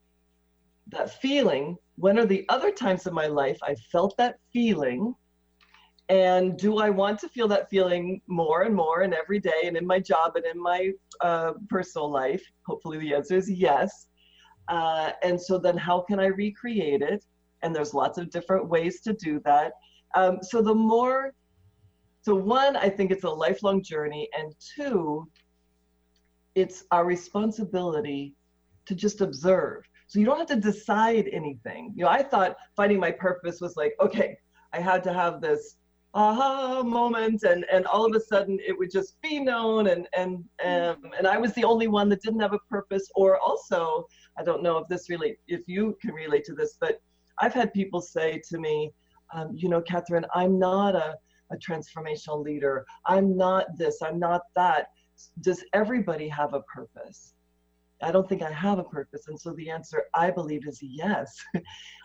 that 0.87 1.21
feeling, 1.21 1.77
when 1.95 2.17
are 2.17 2.25
the 2.25 2.45
other 2.49 2.71
times 2.71 3.05
in 3.05 3.13
my 3.13 3.27
life 3.27 3.59
I 3.61 3.75
felt 3.91 4.15
that 4.17 4.37
feeling? 4.51 5.13
And 6.09 6.57
do 6.57 6.77
I 6.79 6.89
want 6.89 7.19
to 7.19 7.29
feel 7.29 7.47
that 7.49 7.69
feeling 7.69 8.21
more 8.27 8.63
and 8.63 8.75
more 8.75 9.01
and 9.01 9.13
every 9.13 9.39
day 9.39 9.61
and 9.65 9.77
in 9.77 9.85
my 9.85 9.99
job 9.99 10.35
and 10.35 10.45
in 10.45 10.61
my 10.61 10.91
uh, 11.21 11.53
personal 11.69 12.09
life? 12.09 12.43
Hopefully 12.65 12.97
the 12.97 13.13
answer 13.13 13.35
is 13.35 13.49
yes. 13.49 14.07
Uh, 14.67 15.11
and 15.21 15.39
so 15.39 15.57
then 15.57 15.77
how 15.77 16.01
can 16.01 16.19
I 16.19 16.27
recreate 16.27 17.01
it? 17.01 17.25
And 17.61 17.75
there's 17.75 17.93
lots 17.93 18.17
of 18.17 18.29
different 18.29 18.67
ways 18.67 19.01
to 19.01 19.13
do 19.13 19.41
that. 19.45 19.73
Um, 20.15 20.39
so 20.41 20.61
the 20.61 20.75
more, 20.75 21.33
so 22.21 22.35
one, 22.35 22.75
I 22.75 22.89
think 22.89 23.11
it's 23.11 23.23
a 23.23 23.29
lifelong 23.29 23.83
journey. 23.83 24.29
And 24.37 24.53
two, 24.75 25.27
it's 26.55 26.83
our 26.91 27.05
responsibility 27.05 28.35
to 28.85 28.95
just 28.95 29.21
observe. 29.21 29.83
So 30.07 30.19
you 30.19 30.25
don't 30.25 30.37
have 30.37 30.47
to 30.47 30.55
decide 30.57 31.29
anything. 31.31 31.93
You 31.95 32.03
know, 32.03 32.09
I 32.09 32.23
thought 32.23 32.57
finding 32.75 32.99
my 32.99 33.11
purpose 33.11 33.61
was 33.61 33.77
like, 33.77 33.95
okay, 34.01 34.37
I 34.73 34.79
had 34.79 35.03
to 35.05 35.13
have 35.13 35.41
this 35.41 35.77
aha 36.13 36.83
moment 36.83 37.43
and 37.43 37.65
and 37.71 37.85
all 37.85 38.05
of 38.05 38.13
a 38.13 38.19
sudden 38.19 38.59
it 38.67 38.77
would 38.77 38.91
just 38.91 39.19
be 39.21 39.39
known 39.39 39.87
and 39.87 40.07
and 40.13 40.43
um, 40.65 41.11
and 41.17 41.25
I 41.25 41.37
was 41.37 41.53
the 41.53 41.63
only 41.63 41.87
one 41.87 42.09
that 42.09 42.21
didn't 42.21 42.41
have 42.41 42.53
a 42.53 42.59
purpose 42.69 43.09
or 43.15 43.39
also 43.39 44.05
I 44.37 44.43
don't 44.43 44.61
know 44.61 44.77
if 44.79 44.89
this 44.89 45.09
really 45.09 45.37
if 45.47 45.61
you 45.67 45.97
can 46.01 46.13
relate 46.13 46.43
to 46.45 46.53
this 46.53 46.75
but 46.81 47.01
I've 47.39 47.53
had 47.53 47.71
people 47.71 48.01
say 48.01 48.41
to 48.49 48.57
me 48.57 48.91
um, 49.33 49.53
you 49.55 49.69
know 49.69 49.81
Kathryn 49.81 50.25
I'm 50.35 50.59
not 50.59 50.95
a, 50.95 51.15
a 51.49 51.55
transformational 51.55 52.43
leader 52.43 52.85
I'm 53.05 53.37
not 53.37 53.77
this 53.77 54.01
I'm 54.01 54.19
not 54.19 54.41
that 54.55 54.87
does 55.41 55.63
everybody 55.73 56.27
have 56.27 56.53
a 56.53 56.61
purpose? 56.61 57.33
I 58.01 58.11
don't 58.11 58.27
think 58.27 58.41
I 58.41 58.51
have 58.51 58.79
a 58.79 58.83
purpose. 58.83 59.27
And 59.27 59.39
so 59.39 59.53
the 59.53 59.69
answer 59.69 60.03
I 60.15 60.31
believe 60.31 60.67
is 60.67 60.79
yes. 60.81 61.37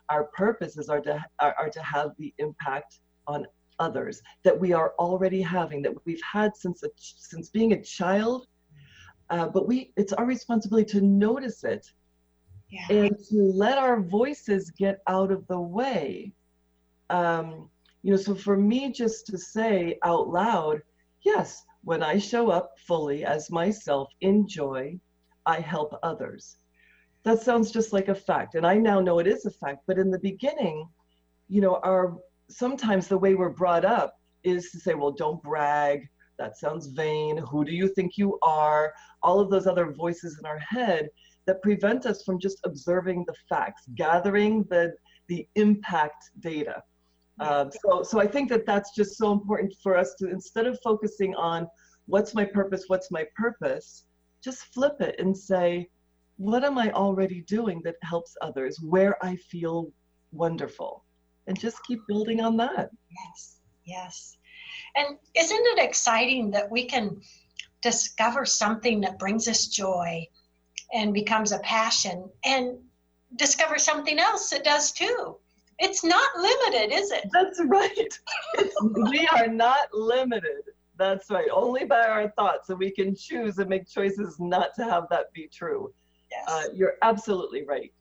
Our 0.08 0.24
purposes 0.24 0.88
are 0.88 1.00
to 1.00 1.24
are, 1.38 1.54
are 1.58 1.70
to 1.70 1.82
have 1.82 2.10
the 2.18 2.34
impact 2.38 3.00
on 3.26 3.46
others 3.78 4.22
that 4.42 4.58
we 4.58 4.72
are 4.72 4.94
already 4.98 5.42
having 5.42 5.82
that 5.82 5.92
we've 6.04 6.20
had 6.22 6.56
since 6.56 6.82
a, 6.82 6.88
since 6.96 7.50
being 7.50 7.72
a 7.72 7.82
child. 7.82 8.46
Uh, 9.30 9.48
but 9.48 9.66
we 9.66 9.92
it's 9.96 10.12
our 10.12 10.26
responsibility 10.26 10.88
to 10.92 11.00
notice 11.00 11.64
it 11.64 11.86
yeah. 12.70 12.86
and 12.90 13.16
to 13.28 13.36
let 13.36 13.78
our 13.78 14.00
voices 14.00 14.70
get 14.70 15.00
out 15.08 15.32
of 15.32 15.46
the 15.48 15.58
way. 15.58 16.32
Um, 17.10 17.68
you 18.06 18.12
know 18.12 18.16
so 18.16 18.36
for 18.36 18.56
me 18.56 18.92
just 18.92 19.26
to 19.26 19.36
say 19.36 19.98
out 20.04 20.28
loud 20.28 20.80
yes 21.24 21.64
when 21.86 22.02
i 22.02 22.18
show 22.18 22.50
up 22.50 22.72
fully 22.86 23.24
as 23.24 23.50
myself 23.50 24.08
in 24.20 24.46
joy 24.46 24.98
i 25.46 25.58
help 25.58 25.98
others 26.02 26.56
that 27.24 27.40
sounds 27.40 27.70
just 27.70 27.92
like 27.92 28.08
a 28.08 28.14
fact 28.14 28.54
and 28.54 28.66
i 28.66 28.76
now 28.76 29.00
know 29.00 29.18
it 29.18 29.26
is 29.26 29.46
a 29.46 29.50
fact 29.50 29.80
but 29.86 29.98
in 29.98 30.10
the 30.10 30.18
beginning 30.20 30.86
you 31.48 31.60
know 31.60 31.76
our 31.82 32.16
sometimes 32.48 33.08
the 33.08 33.18
way 33.18 33.34
we're 33.34 33.48
brought 33.48 33.84
up 33.84 34.14
is 34.44 34.70
to 34.70 34.78
say, 34.78 34.94
well, 34.94 35.12
don't 35.12 35.42
brag. 35.42 36.08
That 36.38 36.56
sounds 36.56 36.88
vain. 36.88 37.38
Who 37.38 37.64
do 37.64 37.72
you 37.72 37.88
think 37.88 38.16
you 38.16 38.38
are? 38.42 38.92
All 39.22 39.40
of 39.40 39.50
those 39.50 39.66
other 39.66 39.92
voices 39.92 40.38
in 40.38 40.46
our 40.46 40.58
head 40.58 41.08
that 41.46 41.62
prevent 41.62 42.06
us 42.06 42.22
from 42.22 42.38
just 42.38 42.58
observing 42.64 43.24
the 43.26 43.34
facts, 43.48 43.82
gathering 43.94 44.64
the, 44.70 44.92
the 45.28 45.46
impact 45.54 46.30
data. 46.40 46.82
Uh, 47.38 47.66
so, 47.84 48.02
so 48.02 48.20
I 48.20 48.26
think 48.26 48.48
that 48.48 48.66
that's 48.66 48.94
just 48.94 49.16
so 49.16 49.32
important 49.32 49.74
for 49.82 49.96
us 49.96 50.14
to, 50.18 50.30
instead 50.30 50.66
of 50.66 50.78
focusing 50.82 51.34
on 51.34 51.66
what's 52.06 52.34
my 52.34 52.44
purpose, 52.44 52.84
what's 52.86 53.10
my 53.10 53.24
purpose, 53.36 54.04
just 54.42 54.62
flip 54.72 55.00
it 55.00 55.16
and 55.18 55.36
say, 55.36 55.88
what 56.38 56.64
am 56.64 56.78
I 56.78 56.92
already 56.92 57.42
doing 57.42 57.80
that 57.84 57.96
helps 58.02 58.36
others 58.40 58.78
where 58.80 59.22
I 59.24 59.36
feel 59.36 59.90
wonderful? 60.32 61.04
and 61.46 61.58
just 61.58 61.82
keep 61.84 62.00
building 62.06 62.40
on 62.40 62.56
that. 62.56 62.90
Yes, 63.10 63.60
yes. 63.84 64.36
And 64.96 65.18
isn't 65.34 65.66
it 65.66 65.78
exciting 65.78 66.50
that 66.52 66.70
we 66.70 66.84
can 66.84 67.20
discover 67.82 68.44
something 68.44 69.00
that 69.02 69.18
brings 69.18 69.48
us 69.48 69.66
joy 69.66 70.26
and 70.92 71.14
becomes 71.14 71.52
a 71.52 71.58
passion 71.60 72.28
and 72.44 72.78
discover 73.36 73.78
something 73.78 74.18
else 74.18 74.50
that 74.50 74.64
does 74.64 74.92
too? 74.92 75.36
It's 75.78 76.02
not 76.02 76.30
limited, 76.36 76.94
is 76.94 77.10
it? 77.10 77.28
That's 77.32 77.60
right. 77.66 78.18
we 79.10 79.26
are 79.28 79.46
not 79.46 79.92
limited. 79.92 80.62
That's 80.98 81.30
right. 81.30 81.48
Only 81.52 81.84
by 81.84 82.06
our 82.06 82.30
thoughts. 82.30 82.68
So 82.68 82.74
we 82.74 82.90
can 82.90 83.14
choose 83.14 83.58
and 83.58 83.68
make 83.68 83.86
choices 83.88 84.36
not 84.38 84.70
to 84.76 84.84
have 84.84 85.04
that 85.10 85.32
be 85.34 85.48
true. 85.52 85.92
Yes. 86.30 86.44
Uh, 86.48 86.72
you're 86.74 86.94
absolutely 87.02 87.64
right. 87.66 87.92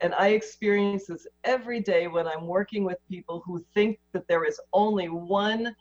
And 0.00 0.14
I 0.14 0.28
experience 0.28 1.06
this 1.06 1.26
every 1.44 1.80
day 1.80 2.08
when 2.08 2.26
I'm 2.26 2.46
working 2.46 2.84
with 2.84 2.96
people 3.08 3.42
who 3.44 3.64
think 3.74 4.00
that 4.12 4.26
there 4.28 4.44
is 4.44 4.58
only 4.72 5.08
one 5.08 5.74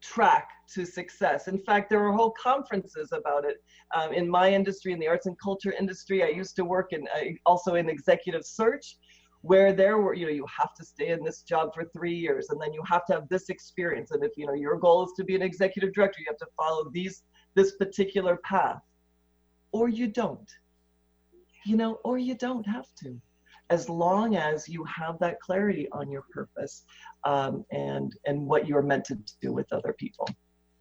track 0.00 0.48
to 0.74 0.86
success. 0.86 1.46
In 1.46 1.58
fact, 1.58 1.90
there 1.90 2.02
are 2.06 2.12
whole 2.12 2.32
conferences 2.32 3.12
about 3.12 3.44
it. 3.44 3.62
Um, 3.94 4.12
in 4.12 4.28
my 4.28 4.52
industry, 4.52 4.92
in 4.92 4.98
the 4.98 5.08
arts 5.08 5.26
and 5.26 5.38
culture 5.38 5.72
industry, 5.78 6.22
I 6.22 6.28
used 6.28 6.56
to 6.56 6.64
work 6.64 6.92
in 6.92 7.06
uh, 7.14 7.32
also 7.44 7.74
in 7.74 7.88
executive 7.88 8.44
search, 8.44 8.96
where 9.42 9.72
there 9.72 9.98
were, 9.98 10.14
you 10.14 10.26
know, 10.26 10.32
you 10.32 10.46
have 10.46 10.74
to 10.74 10.84
stay 10.84 11.08
in 11.08 11.24
this 11.24 11.42
job 11.42 11.74
for 11.74 11.84
three 11.84 12.14
years, 12.14 12.50
and 12.50 12.60
then 12.60 12.72
you 12.72 12.82
have 12.86 13.06
to 13.06 13.14
have 13.14 13.28
this 13.28 13.48
experience. 13.48 14.10
And 14.10 14.22
if 14.22 14.32
you 14.36 14.46
know 14.46 14.54
your 14.54 14.76
goal 14.76 15.04
is 15.04 15.12
to 15.16 15.24
be 15.24 15.34
an 15.34 15.42
executive 15.42 15.92
director, 15.92 16.20
you 16.20 16.26
have 16.28 16.38
to 16.38 16.46
follow 16.56 16.90
these 16.90 17.22
this 17.54 17.76
particular 17.76 18.36
path, 18.44 18.82
or 19.72 19.88
you 19.88 20.06
don't. 20.06 20.50
You 21.66 21.76
know, 21.76 22.00
or 22.04 22.16
you 22.16 22.34
don't 22.34 22.66
have 22.66 22.86
to 23.02 23.20
as 23.70 23.88
long 23.88 24.36
as 24.36 24.68
you 24.68 24.84
have 24.84 25.18
that 25.20 25.40
clarity 25.40 25.88
on 25.92 26.10
your 26.10 26.24
purpose 26.30 26.84
um, 27.24 27.64
and 27.70 28.14
and 28.26 28.44
what 28.44 28.66
you're 28.66 28.82
meant 28.82 29.04
to 29.04 29.18
do 29.40 29.52
with 29.52 29.72
other 29.72 29.94
people 29.94 30.28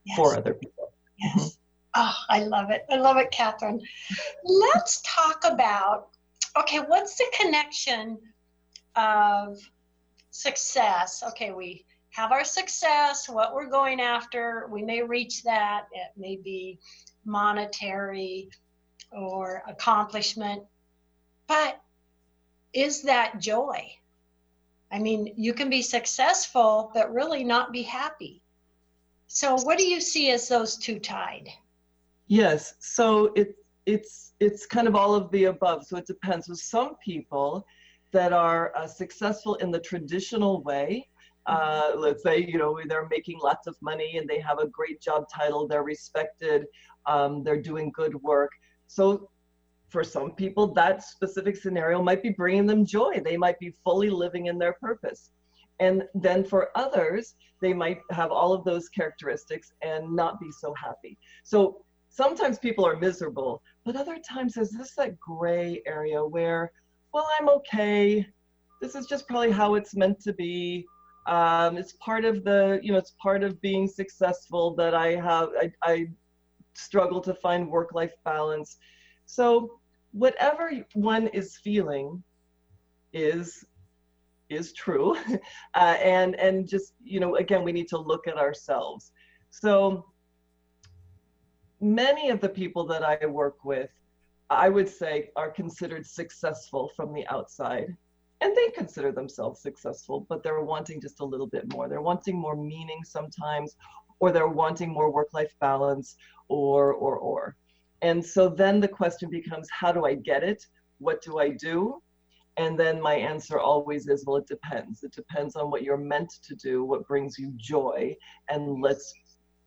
yes. 0.03 0.17
for 0.17 0.35
other 0.35 0.53
people 0.53 0.91
yes 1.17 1.33
mm-hmm. 1.35 1.47
oh 1.95 2.15
i 2.29 2.43
love 2.43 2.71
it 2.71 2.85
i 2.89 2.95
love 2.95 3.17
it 3.17 3.31
kathryn 3.31 3.79
let's 4.43 5.01
talk 5.05 5.43
about 5.45 6.09
okay 6.57 6.79
what's 6.79 7.15
the 7.17 7.25
connection 7.39 8.17
of 8.99 9.57
success 10.31 11.23
okay 11.25 11.51
we 11.51 11.85
have 12.11 12.31
our 12.31 12.43
success 12.43 13.29
what 13.29 13.53
we're 13.53 13.69
going 13.69 13.99
after 14.01 14.67
we 14.71 14.83
may 14.83 15.01
reach 15.01 15.43
that 15.43 15.85
it 15.93 16.11
may 16.17 16.35
be 16.35 16.77
monetary 17.25 18.49
or 19.11 19.63
accomplishment 19.67 20.63
but 21.47 21.81
is 22.73 23.01
that 23.03 23.39
joy? 23.39 23.91
I 24.91 24.99
mean, 24.99 25.33
you 25.35 25.53
can 25.53 25.69
be 25.69 25.81
successful, 25.81 26.91
but 26.93 27.11
really 27.11 27.43
not 27.43 27.71
be 27.71 27.81
happy. 27.81 28.43
So, 29.27 29.55
what 29.55 29.77
do 29.77 29.83
you 29.83 29.99
see 29.99 30.31
as 30.31 30.47
those 30.47 30.77
two 30.77 30.99
tied? 30.99 31.49
Yes. 32.27 32.75
So 32.79 33.31
it 33.35 33.55
it's 33.85 34.33
it's 34.39 34.65
kind 34.65 34.87
of 34.87 34.95
all 34.95 35.15
of 35.15 35.31
the 35.31 35.45
above. 35.45 35.85
So 35.85 35.97
it 35.97 36.05
depends. 36.05 36.47
With 36.47 36.59
some 36.59 36.95
people 37.03 37.65
that 38.11 38.33
are 38.33 38.75
uh, 38.75 38.87
successful 38.87 39.55
in 39.55 39.71
the 39.71 39.79
traditional 39.79 40.61
way, 40.63 41.07
uh, 41.45 41.91
let's 41.95 42.23
say 42.23 42.39
you 42.39 42.57
know 42.57 42.79
they're 42.87 43.07
making 43.09 43.39
lots 43.41 43.67
of 43.67 43.75
money 43.81 44.17
and 44.17 44.27
they 44.29 44.39
have 44.39 44.59
a 44.59 44.67
great 44.67 45.01
job 45.01 45.25
title, 45.33 45.67
they're 45.67 45.83
respected, 45.83 46.65
um, 47.05 47.43
they're 47.43 47.61
doing 47.61 47.91
good 47.95 48.15
work. 48.15 48.51
So 48.87 49.29
for 49.89 50.03
some 50.03 50.31
people, 50.31 50.73
that 50.73 51.03
specific 51.03 51.55
scenario 51.55 52.01
might 52.01 52.21
be 52.21 52.29
bringing 52.29 52.67
them 52.67 52.85
joy. 52.85 53.21
They 53.23 53.37
might 53.37 53.59
be 53.59 53.73
fully 53.83 54.09
living 54.09 54.45
in 54.45 54.59
their 54.59 54.73
purpose. 54.73 55.31
And 55.79 56.03
then 56.13 56.43
for 56.43 56.69
others, 56.75 57.35
they 57.61 57.73
might 57.73 57.99
have 58.11 58.31
all 58.31 58.53
of 58.53 58.63
those 58.63 58.89
characteristics 58.89 59.71
and 59.81 60.15
not 60.15 60.39
be 60.39 60.51
so 60.51 60.73
happy. 60.73 61.17
So 61.43 61.83
sometimes 62.09 62.59
people 62.59 62.85
are 62.85 62.97
miserable, 62.97 63.61
but 63.85 63.95
other 63.95 64.17
times 64.19 64.53
there's 64.53 64.71
this 64.71 64.93
that 64.95 65.19
gray 65.19 65.81
area 65.87 66.23
where, 66.23 66.71
well, 67.13 67.27
I'm 67.39 67.49
okay. 67.49 68.27
This 68.81 68.95
is 68.95 69.07
just 69.07 69.27
probably 69.27 69.51
how 69.51 69.75
it's 69.75 69.95
meant 69.95 70.19
to 70.21 70.33
be. 70.33 70.85
Um, 71.27 71.77
it's 71.77 71.93
part 71.93 72.25
of 72.25 72.43
the, 72.43 72.79
you 72.81 72.91
know, 72.91 72.97
it's 72.97 73.13
part 73.21 73.43
of 73.43 73.59
being 73.61 73.87
successful 73.87 74.75
that 74.75 74.93
I 74.93 75.15
have, 75.15 75.49
I, 75.59 75.71
I 75.83 76.07
struggle 76.73 77.21
to 77.21 77.33
find 77.33 77.69
work 77.69 77.93
life 77.93 78.13
balance. 78.23 78.77
So 79.25 79.79
whatever 80.11 80.71
one 80.93 81.27
is 81.27 81.57
feeling 81.57 82.23
is 83.13 83.65
is 84.49 84.73
true 84.73 85.15
uh, 85.75 85.95
and 86.01 86.35
and 86.35 86.67
just 86.67 86.93
you 87.03 87.19
know 87.19 87.35
again 87.35 87.63
we 87.63 87.71
need 87.71 87.87
to 87.87 87.97
look 87.97 88.27
at 88.27 88.37
ourselves 88.37 89.11
so 89.51 90.05
many 91.81 92.29
of 92.29 92.39
the 92.39 92.49
people 92.49 92.85
that 92.85 93.03
i 93.03 93.25
work 93.25 93.63
with 93.63 93.89
i 94.49 94.69
would 94.69 94.89
say 94.89 95.29
are 95.35 95.51
considered 95.51 96.05
successful 96.05 96.91
from 96.95 97.13
the 97.13 97.27
outside 97.27 97.95
and 98.41 98.55
they 98.55 98.69
consider 98.69 99.11
themselves 99.11 99.61
successful 99.61 100.25
but 100.29 100.43
they're 100.43 100.61
wanting 100.61 101.01
just 101.01 101.19
a 101.19 101.25
little 101.25 101.47
bit 101.47 101.71
more 101.73 101.87
they're 101.87 102.01
wanting 102.01 102.37
more 102.37 102.55
meaning 102.55 103.01
sometimes 103.03 103.75
or 104.19 104.31
they're 104.31 104.47
wanting 104.47 104.89
more 104.89 105.11
work 105.11 105.29
life 105.33 105.53
balance 105.59 106.15
or 106.47 106.93
or 106.93 107.17
or 107.17 107.55
and 108.01 108.25
so 108.25 108.49
then 108.49 108.79
the 108.79 108.87
question 108.87 109.29
becomes, 109.29 109.67
how 109.69 109.91
do 109.91 110.05
I 110.05 110.15
get 110.15 110.43
it? 110.43 110.65
What 110.99 111.21
do 111.21 111.39
I 111.39 111.49
do? 111.49 112.01
And 112.57 112.77
then 112.77 113.01
my 113.01 113.15
answer 113.15 113.59
always 113.59 114.07
is, 114.07 114.25
well, 114.25 114.37
it 114.37 114.47
depends. 114.47 115.03
It 115.03 115.13
depends 115.13 115.55
on 115.55 115.71
what 115.71 115.83
you're 115.83 115.97
meant 115.97 116.31
to 116.43 116.55
do, 116.55 116.83
what 116.83 117.07
brings 117.07 117.37
you 117.37 117.53
joy, 117.55 118.15
and 118.49 118.81
let's 118.81 119.13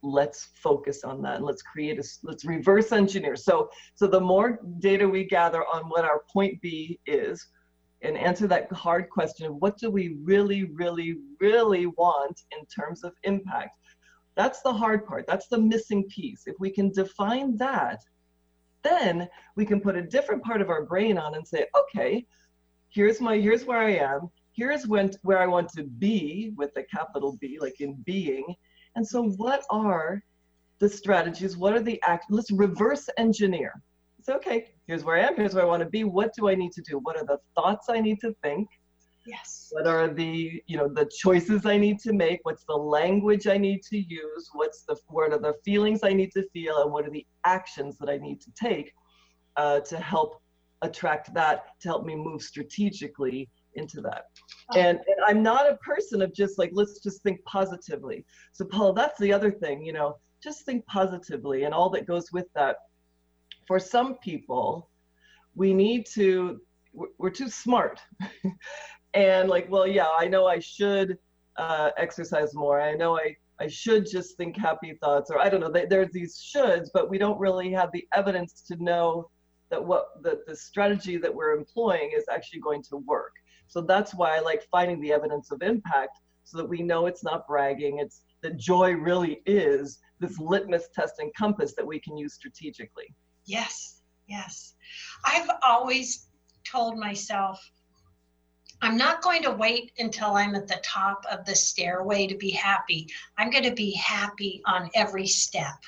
let's 0.02 0.49
focus 0.54 1.04
on 1.04 1.23
that. 1.23 1.37
And 1.37 1.44
let's 1.44 1.62
create 1.62 1.99
a 1.99 2.04
let's 2.23 2.44
reverse 2.44 2.92
engineer. 2.92 3.37
So 3.37 3.71
so 3.94 4.06
the 4.06 4.21
more 4.21 4.61
data 4.78 5.09
we 5.09 5.25
gather 5.25 5.64
on 5.64 5.85
what 5.85 6.04
our 6.04 6.23
point 6.32 6.61
b 6.61 6.99
is 7.06 7.47
and 8.02 8.18
answer 8.18 8.49
that 8.49 8.71
hard 8.73 9.09
question 9.11 9.47
of 9.47 9.54
what 9.56 9.78
do 9.78 9.90
we 9.90 10.16
really 10.25 10.64
really 10.64 11.16
really 11.40 11.87
want 11.87 12.42
in 12.56 12.66
terms 12.66 13.04
of 13.04 13.12
impact 13.23 13.71
that's 14.35 14.62
the 14.62 14.73
hard 14.73 15.06
part. 15.06 15.26
That's 15.26 15.49
the 15.49 15.59
missing 15.59 16.04
piece. 16.04 16.44
If 16.47 16.56
we 16.59 16.71
can 16.71 16.90
define 16.90 17.56
that 17.59 18.00
then 18.82 19.28
we 19.54 19.64
can 19.64 19.80
put 19.80 19.94
a 19.94 20.02
different 20.02 20.42
part 20.42 20.61
of 20.61 20.68
our 20.68 20.85
brain 20.85 21.16
on 21.16 21.37
and 21.37 21.47
say 21.47 21.66
okay 21.76 22.26
here's 22.88 23.21
my 23.21 23.37
here's 23.37 23.64
where 23.64 23.78
i 23.78 23.90
am. 23.90 24.28
Here's 24.54 24.87
when 24.87 25.12
where 25.23 25.38
i 25.38 25.47
want 25.47 25.68
to 25.71 25.85
be 25.85 26.52
with 26.56 26.75
the 26.75 26.82
capital 26.85 27.38
b 27.40 27.59
like 27.61 27.80
in 27.80 27.94
being 28.04 28.54
and 29.02 29.09
so, 29.09 29.30
what 29.30 29.64
are 29.68 30.23
the 30.78 30.88
strategies? 30.88 31.56
What 31.56 31.73
are 31.73 31.82
the 31.82 32.00
act? 32.02 32.26
Let's 32.30 32.52
reverse 32.52 33.09
engineer. 33.18 33.82
It's 34.21 34.28
okay. 34.28 34.75
Here's 34.87 35.02
where 35.02 35.16
I 35.16 35.26
am. 35.26 35.35
Here's 35.35 35.54
where 35.54 35.64
I 35.64 35.66
want 35.66 35.82
to 35.82 35.88
be. 35.88 36.04
What 36.04 36.32
do 36.38 36.49
I 36.49 36.54
need 36.54 36.71
to 36.71 36.82
do? 36.82 37.00
What 37.00 37.16
are 37.16 37.25
the 37.25 37.38
thoughts 37.56 37.88
I 37.88 37.99
need 37.99 38.21
to 38.21 38.32
think? 38.44 38.68
Yes. 39.26 39.71
What 39.73 39.88
are 39.88 40.06
the 40.06 40.62
you 40.68 40.76
know 40.76 40.87
the 40.87 41.11
choices 41.18 41.66
I 41.66 41.78
need 41.78 41.99
to 42.06 42.12
make? 42.12 42.38
What's 42.44 42.62
the 42.64 42.76
language 42.76 43.49
I 43.49 43.59
need 43.59 43.82
to 43.90 43.99
use? 43.99 44.49
What's 44.52 44.85
the 44.85 44.94
what 45.09 45.32
are 45.32 45.38
the 45.40 45.54
feelings 45.64 46.04
I 46.04 46.12
need 46.12 46.30
to 46.37 46.49
feel? 46.52 46.80
And 46.80 46.92
what 46.92 47.04
are 47.04 47.11
the 47.11 47.26
actions 47.44 47.99
that 47.99 48.09
I 48.09 48.18
need 48.18 48.40
to 48.42 48.52
take 48.52 48.92
uh, 49.56 49.80
to 49.80 49.99
help 49.99 50.40
attract 50.82 51.35
that? 51.35 51.64
To 51.80 51.88
help 51.88 52.04
me 52.04 52.14
move 52.14 52.40
strategically 52.40 53.49
into 53.75 54.00
that. 54.02 54.25
Oh. 54.71 54.79
And, 54.79 54.99
and 54.99 55.17
I'm 55.26 55.43
not 55.43 55.71
a 55.71 55.76
person 55.76 56.23
of 56.23 56.35
just 56.35 56.59
like, 56.59 56.71
let's 56.73 57.00
just 57.00 57.23
think 57.23 57.43
positively. 57.45 58.25
So, 58.52 58.64
Paul, 58.64 58.93
that's 58.93 59.19
the 59.19 59.33
other 59.33 59.50
thing, 59.50 59.85
you 59.85 59.93
know, 59.93 60.19
just 60.43 60.64
think 60.64 60.85
positively 60.87 61.64
and 61.64 61.75
all 61.75 61.91
that 61.91 62.07
goes 62.07 62.33
with 62.33 62.47
that. 62.55 62.76
For 63.67 63.79
some 63.79 64.17
people, 64.17 64.91
we 65.55 65.73
need 65.73 66.07
to, 66.14 66.61
we're 66.93 67.31
too 67.31 67.49
smart. 67.49 68.00
and 69.14 69.49
like, 69.49 69.71
well, 69.71 69.87
yeah, 69.87 70.09
I 70.19 70.26
know 70.26 70.47
I 70.47 70.59
should 70.59 71.19
uh, 71.57 71.91
exercise 71.97 72.55
more. 72.55 72.81
I 72.81 72.95
know 72.95 73.17
I, 73.17 73.37
I 73.61 73.69
should 73.69 74.07
just 74.11 74.37
think 74.37 74.57
happy 74.57 74.95
thoughts, 75.00 75.31
or 75.31 75.38
I 75.38 75.49
don't 75.49 75.61
know, 75.61 75.71
there's 75.71 76.11
these 76.12 76.37
shoulds, 76.37 76.88
but 76.93 77.09
we 77.09 77.19
don't 77.19 77.38
really 77.38 77.71
have 77.73 77.91
the 77.93 78.07
evidence 78.12 78.62
to 78.69 78.83
know 78.83 79.31
that 79.71 79.85
what 79.85 80.23
the, 80.23 80.41
the 80.47 80.57
strategy 80.57 81.17
that 81.17 81.35
we're 81.35 81.57
employing 81.57 82.12
is 82.17 82.25
actually 82.31 82.61
going 82.61 82.83
to 82.83 82.97
work. 82.99 83.33
So 83.73 83.81
that's 83.81 84.12
why 84.12 84.37
I 84.37 84.41
like 84.41 84.69
finding 84.71 85.00
the 85.00 85.14
evidence 85.14 85.50
of 85.50 85.62
impact 85.62 86.19
so 86.45 86.59
that 86.59 86.69
we 86.69 86.83
know 86.83 87.07
it's 87.07 87.25
not 87.25 87.47
bragging. 87.49 88.00
It's 88.00 88.21
that 88.43 88.59
joy 88.59 88.93
really 88.93 89.41
is 89.47 89.99
this 90.21 90.38
litmus 90.38 90.91
test 90.95 91.14
and 91.21 91.33
compass 91.35 91.73
that 91.76 91.87
we 91.87 91.99
can 91.99 92.14
use 92.19 92.35
strategically. 92.35 93.14
Yes, 93.47 94.02
yes. 94.29 94.75
I've 95.25 95.49
always 95.62 96.29
told 96.71 96.99
myself, 96.99 97.59
I'm 98.83 98.99
not 98.99 99.23
going 99.23 99.43
to 99.45 99.52
wait 99.52 99.93
until 99.99 100.33
I'm 100.33 100.55
at 100.55 100.69
the 100.69 100.83
top 100.85 101.25
of 101.31 101.47
the 101.47 101.55
stairway 101.55 102.26
to 102.26 102.37
be 102.37 102.50
happy. 102.50 103.09
I'm 103.38 103.49
going 103.49 103.64
to 103.64 103.75
be 103.75 103.95
happy 103.95 104.61
on 104.67 104.91
every 104.95 105.26
step. 105.26 105.79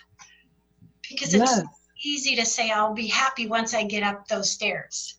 Because 1.06 1.34
it's 1.34 1.58
yes. 1.58 1.66
easy 2.02 2.34
to 2.36 2.46
say 2.46 2.70
I'll 2.70 2.94
be 2.94 3.08
happy 3.08 3.46
once 3.46 3.74
I 3.74 3.84
get 3.84 4.04
up 4.04 4.26
those 4.26 4.50
stairs. 4.50 5.18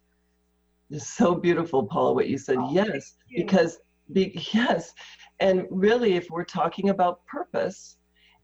It's 0.95 1.09
so 1.09 1.35
beautiful, 1.35 1.83
Paula, 1.83 2.13
what 2.13 2.29
you 2.29 2.37
said. 2.37 2.55
Oh, 2.57 2.71
yes, 2.71 3.15
you. 3.27 3.43
because 3.43 3.79
be, 4.13 4.33
yes, 4.53 4.93
and 5.41 5.65
really, 5.69 6.15
if 6.15 6.29
we're 6.29 6.45
talking 6.45 6.89
about 6.89 7.25
purpose, 7.25 7.97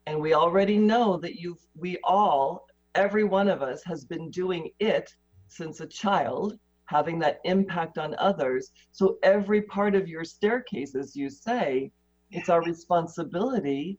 and 0.06 0.20
we 0.20 0.34
already 0.34 0.78
know 0.78 1.16
that 1.18 1.36
you, 1.36 1.58
we 1.78 1.98
all, 2.04 2.68
every 2.94 3.24
one 3.24 3.48
of 3.48 3.62
us, 3.62 3.84
has 3.86 4.04
been 4.04 4.30
doing 4.32 4.70
it 4.80 5.10
since 5.48 5.80
a 5.80 5.88
child, 5.88 6.60
having 6.86 7.20
that 7.20 7.40
impact 7.46 7.98
on 7.98 8.16
others. 8.18 8.72
So 8.92 9.18
every 9.24 9.62
part 9.62 9.96
of 9.96 10.10
your 10.10 10.26
staircase, 10.26 10.94
as 10.94 11.16
you 11.16 11.30
say, 11.30 11.90
it's 12.32 12.50
our 12.50 12.62
responsibility 12.64 13.98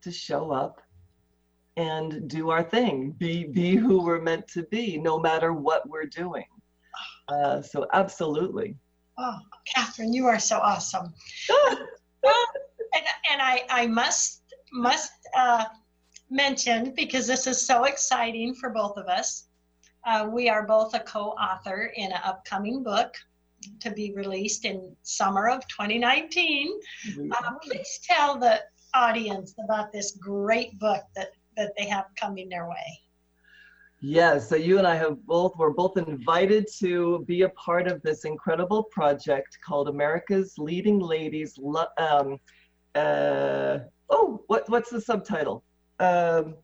to 0.00 0.10
show 0.10 0.50
up 0.50 0.80
and 1.76 2.26
do 2.26 2.48
our 2.48 2.62
thing, 2.62 3.10
be 3.18 3.44
be 3.44 3.76
who 3.76 4.02
we're 4.02 4.22
meant 4.22 4.48
to 4.48 4.62
be, 4.70 4.96
no 4.96 5.18
matter 5.18 5.52
what 5.52 5.86
we're 5.86 6.06
doing. 6.06 6.46
Uh, 7.28 7.60
so 7.62 7.86
absolutely. 7.92 8.76
Oh, 9.18 9.38
Kathryn, 9.74 10.12
you 10.12 10.26
are 10.26 10.38
so 10.38 10.58
awesome. 10.58 11.12
and, 11.48 13.04
and 13.30 13.42
I, 13.42 13.64
I 13.70 13.86
must 13.86 14.42
must 14.72 15.12
uh, 15.36 15.64
mention 16.30 16.92
because 16.94 17.26
this 17.26 17.46
is 17.46 17.64
so 17.64 17.84
exciting 17.84 18.54
for 18.54 18.70
both 18.70 18.96
of 18.96 19.06
us. 19.06 19.48
Uh, 20.04 20.28
we 20.30 20.48
are 20.48 20.66
both 20.66 20.94
a 20.94 21.00
co-author 21.00 21.92
in 21.96 22.12
an 22.12 22.20
upcoming 22.24 22.82
book 22.82 23.14
to 23.80 23.90
be 23.90 24.12
released 24.14 24.64
in 24.64 24.94
summer 25.02 25.48
of 25.48 25.66
2019. 25.68 26.72
Uh, 27.32 27.52
please 27.62 28.00
tell 28.04 28.38
the 28.38 28.60
audience 28.94 29.54
about 29.64 29.92
this 29.92 30.12
great 30.20 30.78
book 30.78 31.02
that, 31.16 31.32
that 31.56 31.72
they 31.76 31.86
have 31.86 32.06
coming 32.16 32.48
their 32.48 32.68
way. 32.68 33.00
Yes, 34.00 34.48
so 34.48 34.56
you 34.56 34.78
and 34.78 34.86
I 34.86 34.94
have 34.94 35.24
both, 35.26 35.56
we're 35.56 35.70
both 35.70 35.96
invited 35.96 36.66
to 36.78 37.24
be 37.26 37.42
a 37.42 37.48
part 37.50 37.86
of 37.86 38.02
this 38.02 38.24
incredible 38.24 38.84
project 38.84 39.58
called 39.66 39.88
America's 39.88 40.54
Leading 40.58 40.98
Ladies. 40.98 41.58
Um, 41.98 42.38
uh, 42.94 43.78
oh, 44.10 44.42
what, 44.48 44.68
what's 44.68 44.90
the 44.90 45.00
subtitle? 45.00 45.64
Um, 45.98 46.56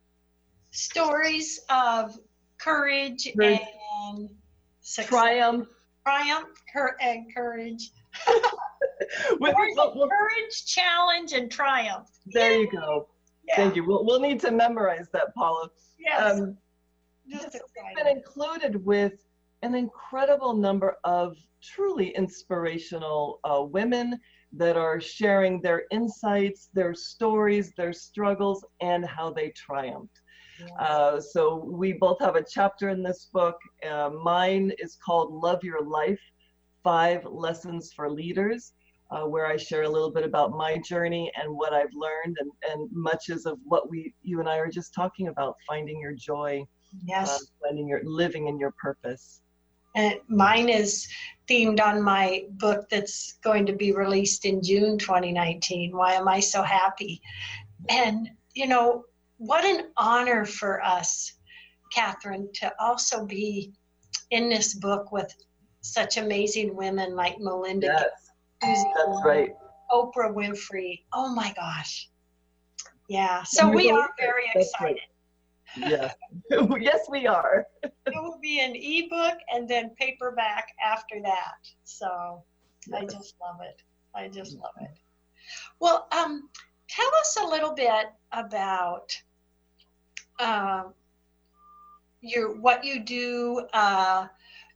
Stories 0.72 1.60
of 1.70 2.18
courage, 2.58 3.28
courage 3.34 3.60
and 4.06 4.28
success. 4.80 5.08
triumph. 5.08 5.68
Triumph 6.04 6.48
and 7.00 7.34
courage. 7.34 7.90
With, 9.40 9.54
courage, 9.54 10.66
challenge, 10.66 11.32
and 11.32 11.50
triumph. 11.50 12.08
There 12.26 12.52
you 12.52 12.70
go. 12.70 13.08
Yeah. 13.48 13.56
Thank 13.56 13.76
you. 13.76 13.84
We'll, 13.86 14.04
we'll 14.04 14.20
need 14.20 14.40
to 14.40 14.50
memorize 14.50 15.08
that, 15.12 15.34
Paula. 15.34 15.68
Yes. 15.98 16.40
Um, 16.40 16.56
just 17.32 17.58
been 17.96 18.06
included 18.06 18.84
with 18.84 19.14
an 19.62 19.74
incredible 19.74 20.54
number 20.54 20.96
of 21.04 21.36
truly 21.62 22.08
inspirational 22.16 23.38
uh, 23.44 23.62
women 23.62 24.18
that 24.52 24.76
are 24.76 25.00
sharing 25.00 25.60
their 25.62 25.84
insights, 25.90 26.68
their 26.74 26.94
stories, 26.94 27.72
their 27.76 27.92
struggles, 27.92 28.64
and 28.80 29.06
how 29.06 29.32
they 29.32 29.50
triumphed. 29.50 30.20
Uh, 30.78 31.20
so 31.20 31.56
we 31.56 31.92
both 31.92 32.18
have 32.20 32.36
a 32.36 32.44
chapter 32.44 32.90
in 32.90 33.02
this 33.02 33.28
book. 33.32 33.56
Uh, 33.88 34.10
mine 34.22 34.72
is 34.78 34.96
called 35.04 35.32
Love 35.32 35.64
Your 35.64 35.82
Life, 35.82 36.20
Five 36.84 37.24
Lessons 37.24 37.92
for 37.92 38.10
Leaders, 38.10 38.72
uh, 39.10 39.22
where 39.22 39.46
I 39.46 39.56
share 39.56 39.82
a 39.82 39.88
little 39.88 40.10
bit 40.10 40.24
about 40.24 40.52
my 40.52 40.78
journey 40.78 41.32
and 41.36 41.52
what 41.52 41.72
I've 41.72 41.92
learned 41.94 42.36
and, 42.38 42.50
and 42.70 42.88
much 42.92 43.28
is 43.28 43.46
of 43.46 43.58
what 43.64 43.90
we, 43.90 44.14
you 44.22 44.40
and 44.40 44.48
I 44.48 44.56
are 44.58 44.70
just 44.70 44.94
talking 44.94 45.28
about, 45.28 45.56
finding 45.66 46.00
your 46.00 46.14
joy 46.14 46.66
Yes. 47.04 47.30
Uh, 47.30 47.38
finding 47.66 47.88
your 47.88 48.02
living 48.04 48.48
in 48.48 48.58
your 48.58 48.72
purpose. 48.72 49.40
And 49.94 50.14
mine 50.28 50.68
is 50.68 51.06
themed 51.48 51.80
on 51.80 52.02
my 52.02 52.46
book 52.52 52.88
that's 52.90 53.38
going 53.44 53.66
to 53.66 53.74
be 53.74 53.92
released 53.92 54.46
in 54.46 54.62
June 54.62 54.96
2019. 54.98 55.94
Why 55.94 56.14
am 56.14 56.28
I 56.28 56.40
so 56.40 56.62
happy? 56.62 57.20
And, 57.90 58.30
you 58.54 58.66
know, 58.66 59.04
what 59.36 59.64
an 59.64 59.88
honor 59.96 60.46
for 60.46 60.82
us, 60.82 61.32
Kathryn, 61.94 62.52
to 62.54 62.72
also 62.80 63.26
be 63.26 63.72
in 64.30 64.48
this 64.48 64.74
book 64.74 65.12
with 65.12 65.34
such 65.82 66.16
amazing 66.16 66.74
women 66.74 67.14
like 67.14 67.38
Melinda. 67.38 68.06
Yes, 68.62 68.84
that's 68.96 69.20
right. 69.24 69.50
Oprah 69.90 70.32
Winfrey. 70.32 71.02
Oh 71.12 71.34
my 71.34 71.52
gosh. 71.54 72.08
Yeah. 73.08 73.42
So 73.42 73.68
we 73.68 73.90
are 73.90 74.08
very 74.18 74.44
excited. 74.54 75.00
Yeah. 75.76 76.12
yes, 76.80 77.06
we 77.10 77.26
are. 77.26 77.66
it 77.82 77.92
will 78.06 78.38
be 78.40 78.60
an 78.60 78.74
ebook 78.74 79.38
and 79.52 79.68
then 79.68 79.90
paperback 79.98 80.68
after 80.84 81.20
that. 81.22 81.54
So 81.84 82.42
yes. 82.86 83.02
I 83.02 83.04
just 83.04 83.34
love 83.40 83.60
it. 83.62 83.82
I 84.14 84.28
just 84.28 84.56
love 84.56 84.74
it. 84.80 84.90
Well, 85.80 86.08
um, 86.12 86.48
tell 86.88 87.10
us 87.20 87.38
a 87.42 87.46
little 87.46 87.74
bit 87.74 88.06
about 88.32 89.16
uh, 90.38 90.84
your 92.20 92.60
what 92.60 92.84
you 92.84 93.00
do, 93.00 93.66
uh, 93.72 94.26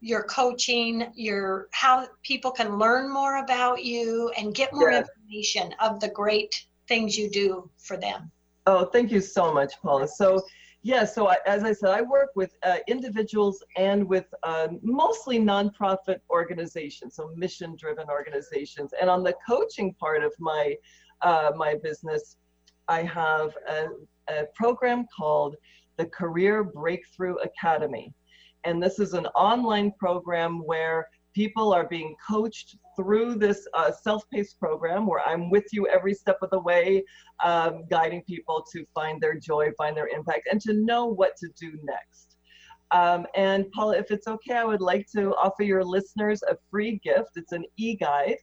your 0.01 0.23
coaching, 0.25 1.07
your 1.15 1.69
how 1.73 2.07
people 2.23 2.51
can 2.51 2.79
learn 2.79 3.13
more 3.13 3.39
about 3.39 3.85
you 3.85 4.31
and 4.39 4.55
get 4.55 4.73
more 4.73 4.91
yes. 4.91 5.09
information 5.09 5.75
of 5.81 6.01
the 6.01 6.09
great 6.09 6.67
things 6.89 7.17
you 7.17 7.31
do 7.31 7.71
for 7.79 7.97
them. 7.97 8.31
Oh, 8.67 8.87
thank 8.87 9.13
you 9.13 9.21
so 9.21 9.53
much, 9.53 9.75
Paula. 9.81 10.09
So 10.09 10.43
yeah, 10.83 11.05
so 11.05 11.29
I, 11.29 11.37
as 11.47 11.65
I 11.65 11.73
said, 11.73 11.91
I 11.91 12.03
work 12.03 12.31
with 12.37 12.55
uh, 12.63 12.79
individuals 12.87 13.63
and 13.77 14.09
with 14.09 14.27
uh, 14.45 14.69
mostly 14.83 15.39
nonprofit 15.39 16.21
organizations, 16.31 17.17
so 17.17 17.31
mission-driven 17.35 18.09
organizations. 18.09 18.93
And 19.01 19.11
on 19.11 19.25
the 19.25 19.35
coaching 19.47 19.95
part 19.95 20.23
of 20.23 20.33
my 20.39 20.77
uh, 21.23 21.51
my 21.57 21.75
business, 21.83 22.37
I 22.89 23.03
have 23.03 23.55
a, 23.69 23.87
a 24.29 24.45
program 24.55 25.07
called 25.17 25.57
the 25.97 26.07
Career 26.07 26.63
Breakthrough 26.63 27.37
Academy. 27.37 28.13
And 28.65 28.83
this 28.83 28.99
is 28.99 29.15
an 29.15 29.27
online 29.29 29.93
program 29.99 30.59
where 30.59 31.09
people 31.37 31.75
are 31.75 31.87
being 31.87 32.17
coached 32.27 32.79
through 32.97 33.35
this 33.35 33.69
uh, 33.75 33.93
self-paced 33.93 34.59
program 34.59 35.07
where 35.07 35.21
I'm 35.29 35.51
with 35.51 35.67
you 35.71 35.87
every 35.87 36.15
step 36.15 36.39
of 36.41 36.49
the 36.49 36.61
way, 36.61 37.05
um, 37.45 37.85
guiding 37.91 38.23
people 38.23 38.65
to 38.73 38.87
find 38.95 39.21
their 39.21 39.39
joy, 39.39 39.69
find 39.77 39.95
their 39.95 40.09
impact, 40.09 40.49
and 40.51 40.59
to 40.63 40.73
know 40.73 41.05
what 41.05 41.33
to 41.41 41.49
do 41.61 41.79
next. 41.83 42.39
Um, 42.91 43.27
and 43.35 43.71
Paula, 43.73 43.99
if 43.99 44.11
it's 44.11 44.27
okay, 44.27 44.55
I 44.55 44.65
would 44.65 44.81
like 44.81 45.07
to 45.15 45.35
offer 45.35 45.63
your 45.63 45.85
listeners 45.85 46.43
a 46.43 46.57
free 46.71 46.99
gift. 47.05 47.33
It's 47.37 47.53
an 47.53 47.67
e-guide, 47.77 48.39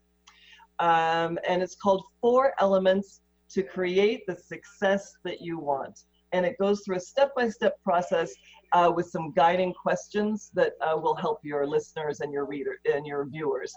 um, 0.77 1.39
and 1.47 1.63
it's 1.63 1.75
called 1.75 2.03
Four 2.21 2.53
Elements 2.59 3.21
to 3.53 3.63
Create 3.63 4.21
the 4.27 4.35
Success 4.35 5.13
That 5.23 5.41
You 5.41 5.57
Want. 5.57 5.97
And 6.33 6.45
it 6.45 6.57
goes 6.59 6.81
through 6.81 6.97
a 6.97 6.99
step-by-step 6.99 7.81
process 7.83 8.33
uh, 8.73 8.91
with 8.93 9.07
some 9.07 9.31
guiding 9.33 9.73
questions 9.73 10.51
that 10.53 10.73
uh, 10.81 10.97
will 10.97 11.15
help 11.15 11.39
your 11.43 11.65
listeners 11.67 12.19
and 12.21 12.33
your 12.33 12.45
reader 12.45 12.77
and 12.91 13.05
your 13.05 13.25
viewers. 13.25 13.71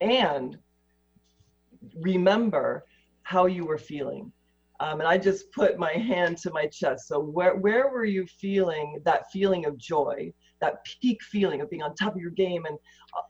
and 0.00 0.56
remember 2.00 2.86
how 3.22 3.44
you 3.44 3.66
were 3.66 3.78
feeling. 3.78 4.32
Um, 4.80 5.00
and 5.00 5.08
I 5.08 5.18
just 5.18 5.52
put 5.52 5.78
my 5.78 5.92
hand 5.92 6.38
to 6.38 6.50
my 6.52 6.68
chest. 6.68 7.08
So 7.08 7.20
where, 7.20 7.56
where 7.56 7.90
were 7.90 8.04
you 8.06 8.26
feeling 8.26 9.02
that 9.04 9.30
feeling 9.30 9.66
of 9.66 9.76
joy? 9.76 10.32
That 10.60 10.84
peak 10.84 11.22
feeling 11.22 11.60
of 11.60 11.70
being 11.70 11.82
on 11.82 11.94
top 11.94 12.14
of 12.14 12.20
your 12.20 12.30
game 12.30 12.64
and 12.64 12.78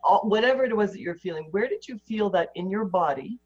all, 0.04 0.28
whatever 0.28 0.64
it 0.64 0.76
was 0.76 0.92
that 0.92 1.00
you're 1.00 1.16
feeling, 1.16 1.48
where 1.50 1.68
did 1.68 1.86
you 1.88 1.98
feel 2.06 2.30
that 2.30 2.50
in 2.54 2.70
your 2.70 2.84
body? 2.84 3.38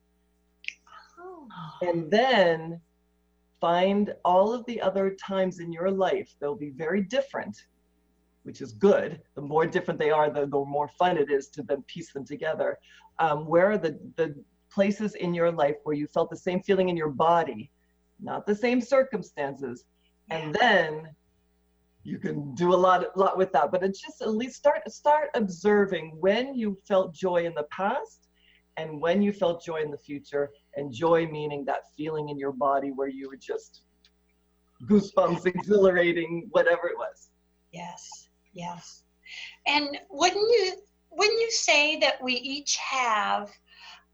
Oh. 1.18 1.48
And 1.82 2.10
then 2.10 2.80
find 3.60 4.14
all 4.24 4.52
of 4.52 4.64
the 4.66 4.80
other 4.80 5.16
times 5.22 5.60
in 5.60 5.72
your 5.72 5.90
life, 5.90 6.34
they'll 6.40 6.54
be 6.54 6.70
very 6.70 7.02
different, 7.02 7.66
which 8.44 8.60
is 8.60 8.72
good. 8.72 9.20
The 9.34 9.42
more 9.42 9.66
different 9.66 10.00
they 10.00 10.10
are, 10.10 10.30
the, 10.30 10.46
the 10.46 10.64
more 10.64 10.88
fun 10.88 11.18
it 11.18 11.30
is 11.30 11.48
to 11.48 11.62
then 11.62 11.82
piece 11.82 12.12
them 12.12 12.24
together. 12.24 12.78
Um, 13.18 13.46
where 13.46 13.70
are 13.70 13.78
the, 13.78 13.98
the 14.16 14.34
places 14.72 15.14
in 15.14 15.34
your 15.34 15.52
life 15.52 15.76
where 15.84 15.96
you 15.96 16.06
felt 16.06 16.30
the 16.30 16.36
same 16.36 16.62
feeling 16.62 16.88
in 16.88 16.96
your 16.96 17.10
body, 17.10 17.70
not 18.20 18.46
the 18.46 18.54
same 18.54 18.80
circumstances? 18.80 19.84
And 20.30 20.54
then 20.54 21.08
you 22.02 22.18
can 22.18 22.54
do 22.54 22.72
a 22.72 22.76
lot, 22.76 23.16
lot 23.16 23.36
with 23.36 23.52
that. 23.52 23.70
But 23.70 23.82
it's 23.82 24.00
just 24.00 24.22
at 24.22 24.30
least 24.30 24.56
start 24.56 24.90
start 24.90 25.28
observing 25.34 26.16
when 26.20 26.54
you 26.54 26.78
felt 26.86 27.14
joy 27.14 27.44
in 27.44 27.54
the 27.54 27.66
past 27.70 28.28
and 28.76 29.00
when 29.00 29.20
you 29.20 29.32
felt 29.32 29.64
joy 29.64 29.82
in 29.82 29.90
the 29.90 29.98
future. 29.98 30.50
And 30.76 30.92
joy 30.92 31.26
meaning 31.26 31.64
that 31.66 31.82
feeling 31.96 32.28
in 32.28 32.38
your 32.38 32.52
body 32.52 32.90
where 32.90 33.08
you 33.08 33.28
were 33.28 33.36
just 33.36 33.82
goosebumps, 34.88 35.46
exhilarating, 35.54 36.48
whatever 36.52 36.88
it 36.88 36.96
was. 36.96 37.30
Yes, 37.72 38.28
yes. 38.52 39.04
And 39.66 39.98
wouldn't 40.10 40.50
you 40.50 40.74
wouldn't 41.10 41.40
you 41.40 41.50
say 41.50 41.98
that 41.98 42.22
we 42.22 42.34
each 42.34 42.76
have 42.76 43.50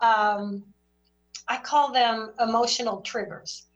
um, 0.00 0.64
I 1.48 1.58
call 1.58 1.92
them 1.92 2.32
emotional 2.40 3.00
triggers, 3.02 3.66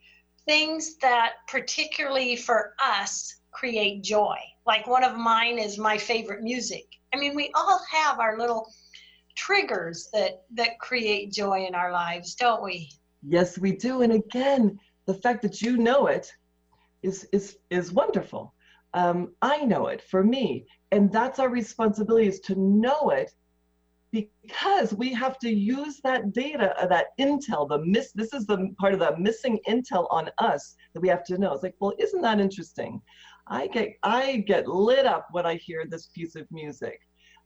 things 0.46 0.96
that 0.99 1.35
particularly 1.46 2.35
for 2.37 2.75
us 2.83 3.39
create 3.53 4.03
joy. 4.03 4.37
Like 4.67 4.87
one 4.87 5.05
of 5.05 5.17
mine 5.17 5.59
is 5.59 5.79
my 5.79 5.97
favorite 5.99 6.43
music. 6.43 6.87
I 7.13 7.19
mean, 7.19 7.35
we 7.35 7.51
all 7.55 7.81
have 7.91 8.21
our 8.21 8.39
little 8.39 8.73
triggers 9.37 10.09
that 10.13 10.43
that 10.55 10.79
create 10.79 11.33
joy 11.33 11.65
in 11.67 11.75
our 11.75 11.93
lives, 11.93 12.35
don't 12.35 12.63
we? 12.63 12.91
Yes, 13.23 13.59
we 13.59 13.73
do. 13.73 14.03
And 14.03 14.13
again, 14.13 14.79
the 15.07 15.15
fact 15.15 15.43
that 15.43 15.61
you 15.63 15.77
know 15.77 16.07
it 16.07 16.31
is 17.03 17.27
is 17.33 17.59
is 17.71 17.93
wonderful. 17.93 18.55
Um, 18.93 19.35
I 19.41 19.65
know 19.65 19.87
it 19.87 20.03
for 20.03 20.25
me, 20.25 20.67
and 20.91 21.13
that's 21.13 21.39
our 21.39 21.49
responsibility 21.49 22.27
is 22.27 22.41
to 22.41 22.55
know 22.57 23.11
it 23.11 23.33
because 24.13 24.93
we 24.93 25.13
have 25.13 25.39
to 25.39 25.49
use 25.49 26.01
that 26.03 26.33
data, 26.33 26.75
uh, 26.81 26.87
that 26.87 27.09
intel, 27.21 27.69
the 27.69 27.79
miss, 27.79 28.13
this 28.13 28.33
is 28.33 28.47
the 28.47 28.75
part 28.79 28.93
of 28.93 28.99
the 28.99 29.17
missing 29.19 29.61
intel 29.69 30.09
on 30.11 30.29
us 30.39 30.75
that 30.93 31.01
we 31.01 31.09
have 31.09 31.25
to 31.25 31.39
know. 31.39 31.53
It's 31.53 31.63
like, 31.63 31.77
well, 31.79 31.95
isn't 31.99 32.23
that 32.23 32.41
interesting? 32.41 33.01
I 33.51 33.67
get 33.67 33.97
I 34.03 34.45
get 34.47 34.69
lit 34.69 35.07
up 35.07 35.27
when 35.33 35.45
I 35.45 35.57
hear 35.57 35.85
this 35.85 36.07
piece 36.15 36.37
of 36.37 36.47
music. 36.51 37.01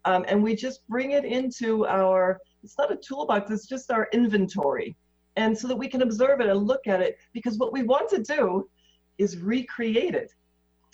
Um, 0.04 0.24
and 0.28 0.42
we 0.42 0.54
just 0.54 0.86
bring 0.86 1.12
it 1.12 1.24
into 1.24 1.86
our 1.86 2.38
it's 2.62 2.76
not 2.78 2.92
a 2.92 2.96
toolbox 2.96 3.50
it's 3.50 3.66
just 3.66 3.90
our 3.90 4.08
inventory. 4.12 4.96
And 5.36 5.56
so 5.56 5.66
that 5.66 5.76
we 5.76 5.88
can 5.88 6.02
observe 6.02 6.40
it 6.40 6.48
and 6.48 6.60
look 6.60 6.86
at 6.86 7.00
it 7.00 7.16
because 7.32 7.58
what 7.58 7.72
we 7.72 7.82
want 7.82 8.08
to 8.10 8.22
do 8.22 8.68
is 9.18 9.38
recreate 9.38 10.14
it 10.14 10.30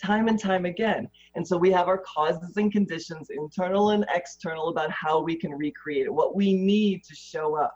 time 0.03 0.27
and 0.27 0.39
time 0.39 0.65
again. 0.65 1.07
And 1.35 1.47
so 1.47 1.57
we 1.57 1.71
have 1.71 1.87
our 1.87 1.99
causes 1.99 2.57
and 2.57 2.71
conditions 2.71 3.27
internal 3.29 3.91
and 3.91 4.05
external 4.13 4.69
about 4.69 4.89
how 4.91 5.21
we 5.21 5.35
can 5.35 5.51
recreate 5.51 6.05
it 6.05 6.13
what 6.13 6.35
we 6.35 6.53
need 6.53 7.03
to 7.03 7.15
show 7.15 7.55
up. 7.55 7.75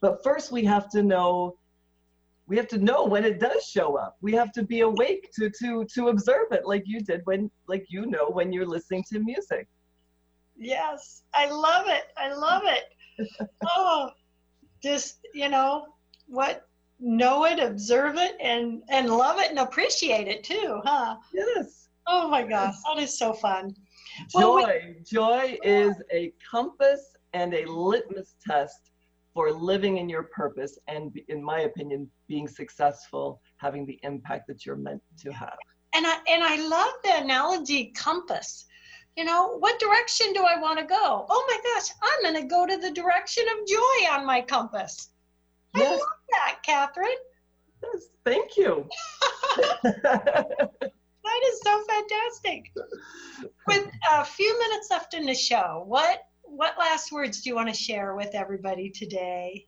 But 0.00 0.22
first 0.24 0.50
we 0.50 0.64
have 0.64 0.88
to 0.90 1.02
know 1.02 1.56
we 2.50 2.56
have 2.56 2.66
to 2.66 2.78
know 2.78 3.04
when 3.04 3.24
it 3.24 3.38
does 3.38 3.64
show 3.64 3.96
up. 3.96 4.16
We 4.20 4.32
have 4.32 4.50
to 4.52 4.64
be 4.64 4.80
awake 4.80 5.30
to 5.38 5.48
to 5.62 5.86
to 5.94 6.08
observe 6.08 6.48
it, 6.50 6.66
like 6.66 6.82
you 6.84 7.00
did 7.00 7.20
when, 7.24 7.48
like 7.68 7.86
you 7.88 8.06
know, 8.06 8.28
when 8.28 8.52
you're 8.52 8.66
listening 8.66 9.04
to 9.12 9.20
music. 9.20 9.68
Yes, 10.56 11.22
I 11.32 11.48
love 11.48 11.86
it. 11.86 12.06
I 12.16 12.32
love 12.32 12.64
it. 12.66 13.28
oh, 13.68 14.10
just 14.82 15.20
you 15.32 15.48
know 15.48 15.86
what? 16.26 16.66
Know 16.98 17.46
it, 17.46 17.60
observe 17.60 18.16
it, 18.16 18.34
and 18.42 18.82
and 18.90 19.08
love 19.08 19.38
it 19.38 19.50
and 19.50 19.60
appreciate 19.60 20.26
it 20.26 20.42
too, 20.42 20.80
huh? 20.84 21.16
Yes. 21.32 21.88
Oh 22.08 22.26
my 22.26 22.42
gosh, 22.42 22.74
that 22.84 23.00
is 23.00 23.16
so 23.16 23.32
fun. 23.32 23.76
Joy, 24.32 24.40
well, 24.40 24.56
we, 24.56 24.96
joy 25.08 25.56
is 25.62 25.94
a 26.12 26.32
compass 26.50 27.14
and 27.32 27.54
a 27.54 27.64
litmus 27.64 28.34
test 28.44 28.89
for 29.34 29.52
living 29.52 29.98
in 29.98 30.08
your 30.08 30.24
purpose 30.24 30.78
and 30.88 31.18
in 31.28 31.42
my 31.42 31.60
opinion 31.60 32.10
being 32.28 32.48
successful 32.48 33.40
having 33.58 33.86
the 33.86 33.98
impact 34.02 34.46
that 34.48 34.66
you're 34.66 34.76
meant 34.76 35.02
to 35.18 35.32
have. 35.32 35.56
And 35.94 36.06
i 36.06 36.16
and 36.28 36.42
i 36.42 36.56
love 36.66 36.92
the 37.04 37.22
analogy 37.22 37.92
compass. 37.96 38.66
You 39.16 39.24
know 39.24 39.58
what 39.58 39.78
direction 39.80 40.32
do 40.32 40.44
i 40.44 40.58
want 40.60 40.78
to 40.78 40.84
go? 40.84 41.26
Oh 41.28 41.44
my 41.48 41.58
gosh 41.74 41.90
i'm 42.02 42.22
going 42.22 42.42
to 42.42 42.48
go 42.48 42.66
to 42.66 42.76
the 42.76 42.92
direction 42.92 43.44
of 43.48 43.66
joy 43.66 44.12
on 44.12 44.26
my 44.26 44.40
compass. 44.40 45.10
Yes. 45.76 45.86
i 45.86 45.90
love 45.90 46.00
that 46.30 46.58
kathryn. 46.66 47.20
Yes 47.82 48.08
thank 48.24 48.56
you. 48.56 48.88
That 51.22 51.52
is 51.52 51.60
so 51.62 51.84
fantastic. 51.88 52.72
With 53.66 53.90
a 54.12 54.24
few 54.24 54.58
minutes 54.58 54.88
left 54.90 55.14
in 55.14 55.26
the 55.26 55.34
show 55.34 55.84
what 55.86 56.24
what 56.50 56.78
last 56.78 57.12
words 57.12 57.42
do 57.42 57.50
you 57.50 57.56
want 57.56 57.68
to 57.68 57.74
share 57.74 58.14
with 58.14 58.34
everybody 58.34 58.90
today? 58.90 59.66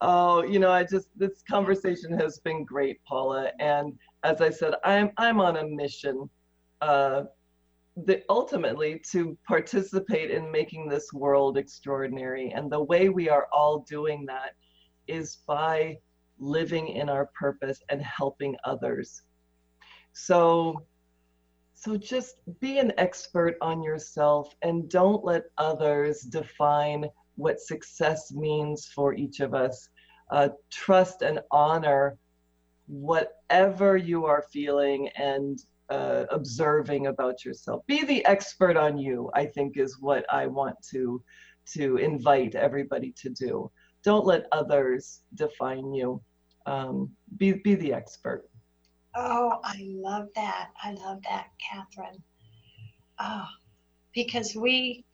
Oh, 0.00 0.42
you 0.42 0.58
know, 0.58 0.70
I 0.70 0.84
just 0.84 1.08
this 1.16 1.42
conversation 1.48 2.18
has 2.18 2.38
been 2.38 2.64
great, 2.64 3.04
Paula. 3.04 3.52
And 3.60 3.98
as 4.24 4.40
I 4.40 4.50
said, 4.50 4.74
I'm 4.84 5.10
I'm 5.18 5.40
on 5.40 5.58
a 5.58 5.66
mission, 5.66 6.28
uh, 6.80 7.24
the, 8.04 8.22
ultimately 8.30 9.02
to 9.10 9.36
participate 9.46 10.30
in 10.30 10.50
making 10.50 10.88
this 10.88 11.12
world 11.12 11.58
extraordinary. 11.58 12.50
And 12.50 12.72
the 12.72 12.82
way 12.82 13.10
we 13.10 13.28
are 13.28 13.46
all 13.52 13.80
doing 13.80 14.24
that 14.26 14.52
is 15.06 15.38
by 15.46 15.98
living 16.38 16.88
in 16.88 17.10
our 17.10 17.30
purpose 17.38 17.82
and 17.90 18.00
helping 18.00 18.56
others. 18.64 19.22
So, 20.14 20.86
so 21.80 21.96
just 21.96 22.36
be 22.60 22.78
an 22.78 22.92
expert 22.98 23.56
on 23.62 23.82
yourself 23.82 24.54
and 24.60 24.86
don't 24.90 25.24
let 25.24 25.44
others 25.56 26.20
define 26.20 27.06
what 27.36 27.58
success 27.58 28.32
means 28.32 28.90
for 28.94 29.14
each 29.14 29.40
of 29.40 29.54
us. 29.54 29.88
Uh, 30.30 30.50
trust 30.70 31.22
and 31.22 31.40
honor 31.50 32.18
whatever 32.86 33.96
you 33.96 34.26
are 34.26 34.44
feeling 34.52 35.08
and 35.16 35.60
uh, 35.88 36.26
observing 36.30 37.06
about 37.06 37.46
yourself. 37.46 37.80
Be 37.86 38.04
the 38.04 38.26
expert 38.26 38.76
on 38.76 38.98
you, 38.98 39.30
I 39.34 39.46
think 39.46 39.78
is 39.78 39.98
what 40.00 40.26
I 40.30 40.48
want 40.48 40.76
to 40.90 41.22
to 41.72 41.96
invite 41.96 42.56
everybody 42.56 43.14
to 43.22 43.30
do. 43.30 43.70
Don't 44.04 44.26
let 44.26 44.44
others 44.52 45.20
define 45.34 45.94
you. 45.94 46.20
Um, 46.66 47.10
be, 47.38 47.52
be 47.52 47.74
the 47.74 47.94
expert. 47.94 48.49
Oh, 49.14 49.60
I 49.64 49.76
love 49.80 50.28
that. 50.34 50.70
I 50.82 50.92
love 50.92 51.20
that, 51.28 51.48
Kathryn. 51.60 52.20
Oh, 53.18 53.46
because 54.14 54.54
we 54.54 55.04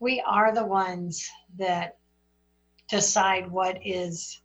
we 0.00 0.22
are 0.26 0.54
the 0.54 0.64
ones 0.64 1.28
that 1.58 1.98
decide 2.88 3.50
what 3.50 3.78
is 3.84 4.40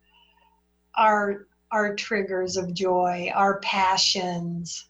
our 0.96 1.46
our 1.70 1.94
triggers 1.94 2.56
of 2.56 2.74
joy, 2.74 3.30
our 3.32 3.60
passions, 3.60 4.88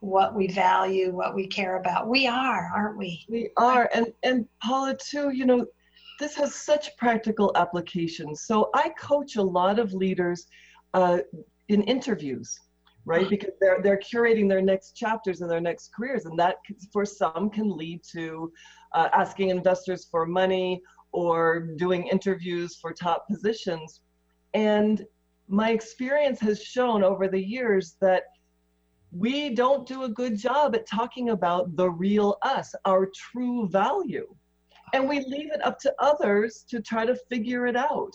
what 0.00 0.34
we 0.34 0.48
value, 0.48 1.14
what 1.14 1.34
we 1.34 1.46
care 1.46 1.76
about. 1.76 2.08
We 2.08 2.26
are, 2.26 2.72
aren't 2.74 2.98
we? 2.98 3.24
We 3.28 3.50
are. 3.56 3.88
And 3.94 4.12
and 4.22 4.48
Paula 4.62 4.96
too, 4.96 5.30
you 5.30 5.46
know, 5.46 5.66
this 6.18 6.34
has 6.36 6.54
such 6.54 6.96
practical 6.96 7.52
applications. 7.56 8.42
So 8.42 8.70
I 8.74 8.90
coach 8.98 9.36
a 9.36 9.42
lot 9.42 9.78
of 9.78 9.92
leaders 9.92 10.46
uh, 10.94 11.18
in 11.68 11.82
interviews, 11.82 12.58
right? 13.04 13.28
Because 13.28 13.52
they're 13.60 13.80
they're 13.82 13.98
curating 13.98 14.48
their 14.48 14.62
next 14.62 14.92
chapters 14.92 15.40
and 15.40 15.50
their 15.50 15.60
next 15.60 15.90
careers, 15.94 16.26
and 16.26 16.38
that 16.38 16.56
for 16.92 17.04
some 17.04 17.50
can 17.50 17.76
lead 17.76 18.00
to 18.12 18.52
uh, 18.94 19.08
asking 19.12 19.50
investors 19.50 20.06
for 20.10 20.26
money 20.26 20.80
or 21.12 21.68
doing 21.76 22.06
interviews 22.06 22.76
for 22.80 22.92
top 22.92 23.26
positions. 23.28 24.00
And 24.54 25.04
my 25.48 25.70
experience 25.70 26.40
has 26.40 26.62
shown 26.62 27.02
over 27.02 27.28
the 27.28 27.40
years 27.40 27.96
that 28.00 28.24
we 29.12 29.54
don't 29.54 29.86
do 29.86 30.04
a 30.04 30.08
good 30.08 30.38
job 30.38 30.74
at 30.76 30.86
talking 30.86 31.30
about 31.30 31.74
the 31.76 31.90
real 31.90 32.36
us, 32.42 32.74
our 32.84 33.10
true 33.14 33.68
value. 33.68 34.26
And 34.92 35.08
we 35.08 35.20
leave 35.20 35.52
it 35.52 35.64
up 35.64 35.78
to 35.80 35.94
others 35.98 36.64
to 36.68 36.80
try 36.80 37.04
to 37.04 37.16
figure 37.28 37.66
it 37.66 37.76
out. 37.76 38.12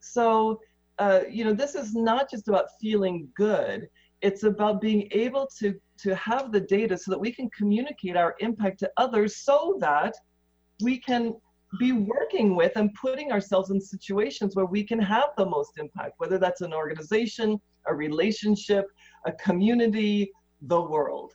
So, 0.00 0.60
uh, 0.98 1.20
you 1.30 1.44
know, 1.44 1.52
this 1.52 1.74
is 1.74 1.94
not 1.94 2.30
just 2.30 2.48
about 2.48 2.66
feeling 2.80 3.28
good. 3.36 3.88
It's 4.22 4.44
about 4.44 4.80
being 4.80 5.08
able 5.10 5.48
to, 5.58 5.74
to 5.98 6.14
have 6.14 6.52
the 6.52 6.60
data 6.60 6.96
so 6.96 7.10
that 7.10 7.18
we 7.18 7.32
can 7.32 7.50
communicate 7.50 8.16
our 8.16 8.34
impact 8.40 8.78
to 8.80 8.90
others 8.96 9.36
so 9.36 9.76
that 9.80 10.14
we 10.80 10.98
can 10.98 11.34
be 11.78 11.92
working 11.92 12.54
with 12.54 12.72
and 12.76 12.92
putting 12.94 13.32
ourselves 13.32 13.70
in 13.70 13.80
situations 13.80 14.54
where 14.54 14.66
we 14.66 14.84
can 14.84 14.98
have 14.98 15.30
the 15.36 15.46
most 15.46 15.78
impact, 15.78 16.14
whether 16.18 16.38
that's 16.38 16.60
an 16.60 16.72
organization, 16.72 17.60
a 17.86 17.94
relationship, 17.94 18.86
a 19.26 19.32
community, 19.32 20.30
the 20.62 20.80
world. 20.80 21.32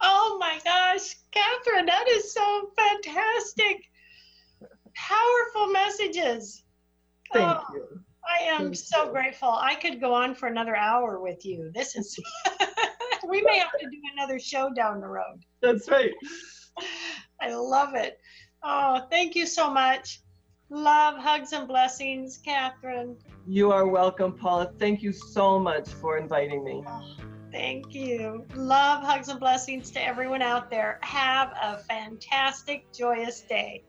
Oh, 0.00 0.36
my 0.40 0.58
gosh, 0.64 1.16
Kathryn, 1.32 1.86
that 1.86 2.06
is 2.08 2.32
so 2.32 2.70
fantastic. 2.76 3.90
Powerful 4.94 5.72
messages. 5.72 6.62
Thank 7.32 7.58
oh, 7.58 7.64
you. 7.74 8.00
I 8.28 8.44
am 8.44 8.74
so 8.74 9.10
grateful. 9.10 9.48
I 9.48 9.74
could 9.74 10.00
go 10.00 10.12
on 10.12 10.34
for 10.34 10.46
another 10.46 10.76
hour 10.76 11.20
with 11.20 11.44
you. 11.44 11.70
This 11.74 11.96
is, 11.96 12.18
we 13.28 13.42
may 13.42 13.58
have 13.58 13.72
to 13.80 13.86
do 13.86 13.98
another 14.16 14.38
show 14.38 14.70
down 14.74 15.00
the 15.00 15.06
road. 15.06 15.44
That's 15.62 15.88
right. 15.90 16.12
I 17.40 17.54
love 17.54 17.94
it. 17.94 18.18
Oh, 18.62 19.06
thank 19.10 19.34
you 19.34 19.46
so 19.46 19.70
much. 19.70 20.20
Love, 20.68 21.18
hugs, 21.18 21.52
and 21.52 21.66
blessings, 21.66 22.40
Kathryn. 22.46 23.16
You 23.46 23.72
are 23.72 23.88
welcome, 23.88 24.32
Paula. 24.32 24.72
Thank 24.78 25.02
you 25.02 25.12
so 25.12 25.58
much 25.58 25.88
for 25.88 26.16
inviting 26.16 26.62
me. 26.62 26.84
Oh, 26.86 27.16
thank 27.50 27.92
you. 27.94 28.46
Love, 28.54 29.02
hugs, 29.02 29.28
and 29.28 29.40
blessings 29.40 29.90
to 29.92 30.06
everyone 30.06 30.42
out 30.42 30.70
there. 30.70 31.00
Have 31.02 31.52
a 31.60 31.78
fantastic, 31.78 32.84
joyous 32.92 33.40
day. 33.40 33.82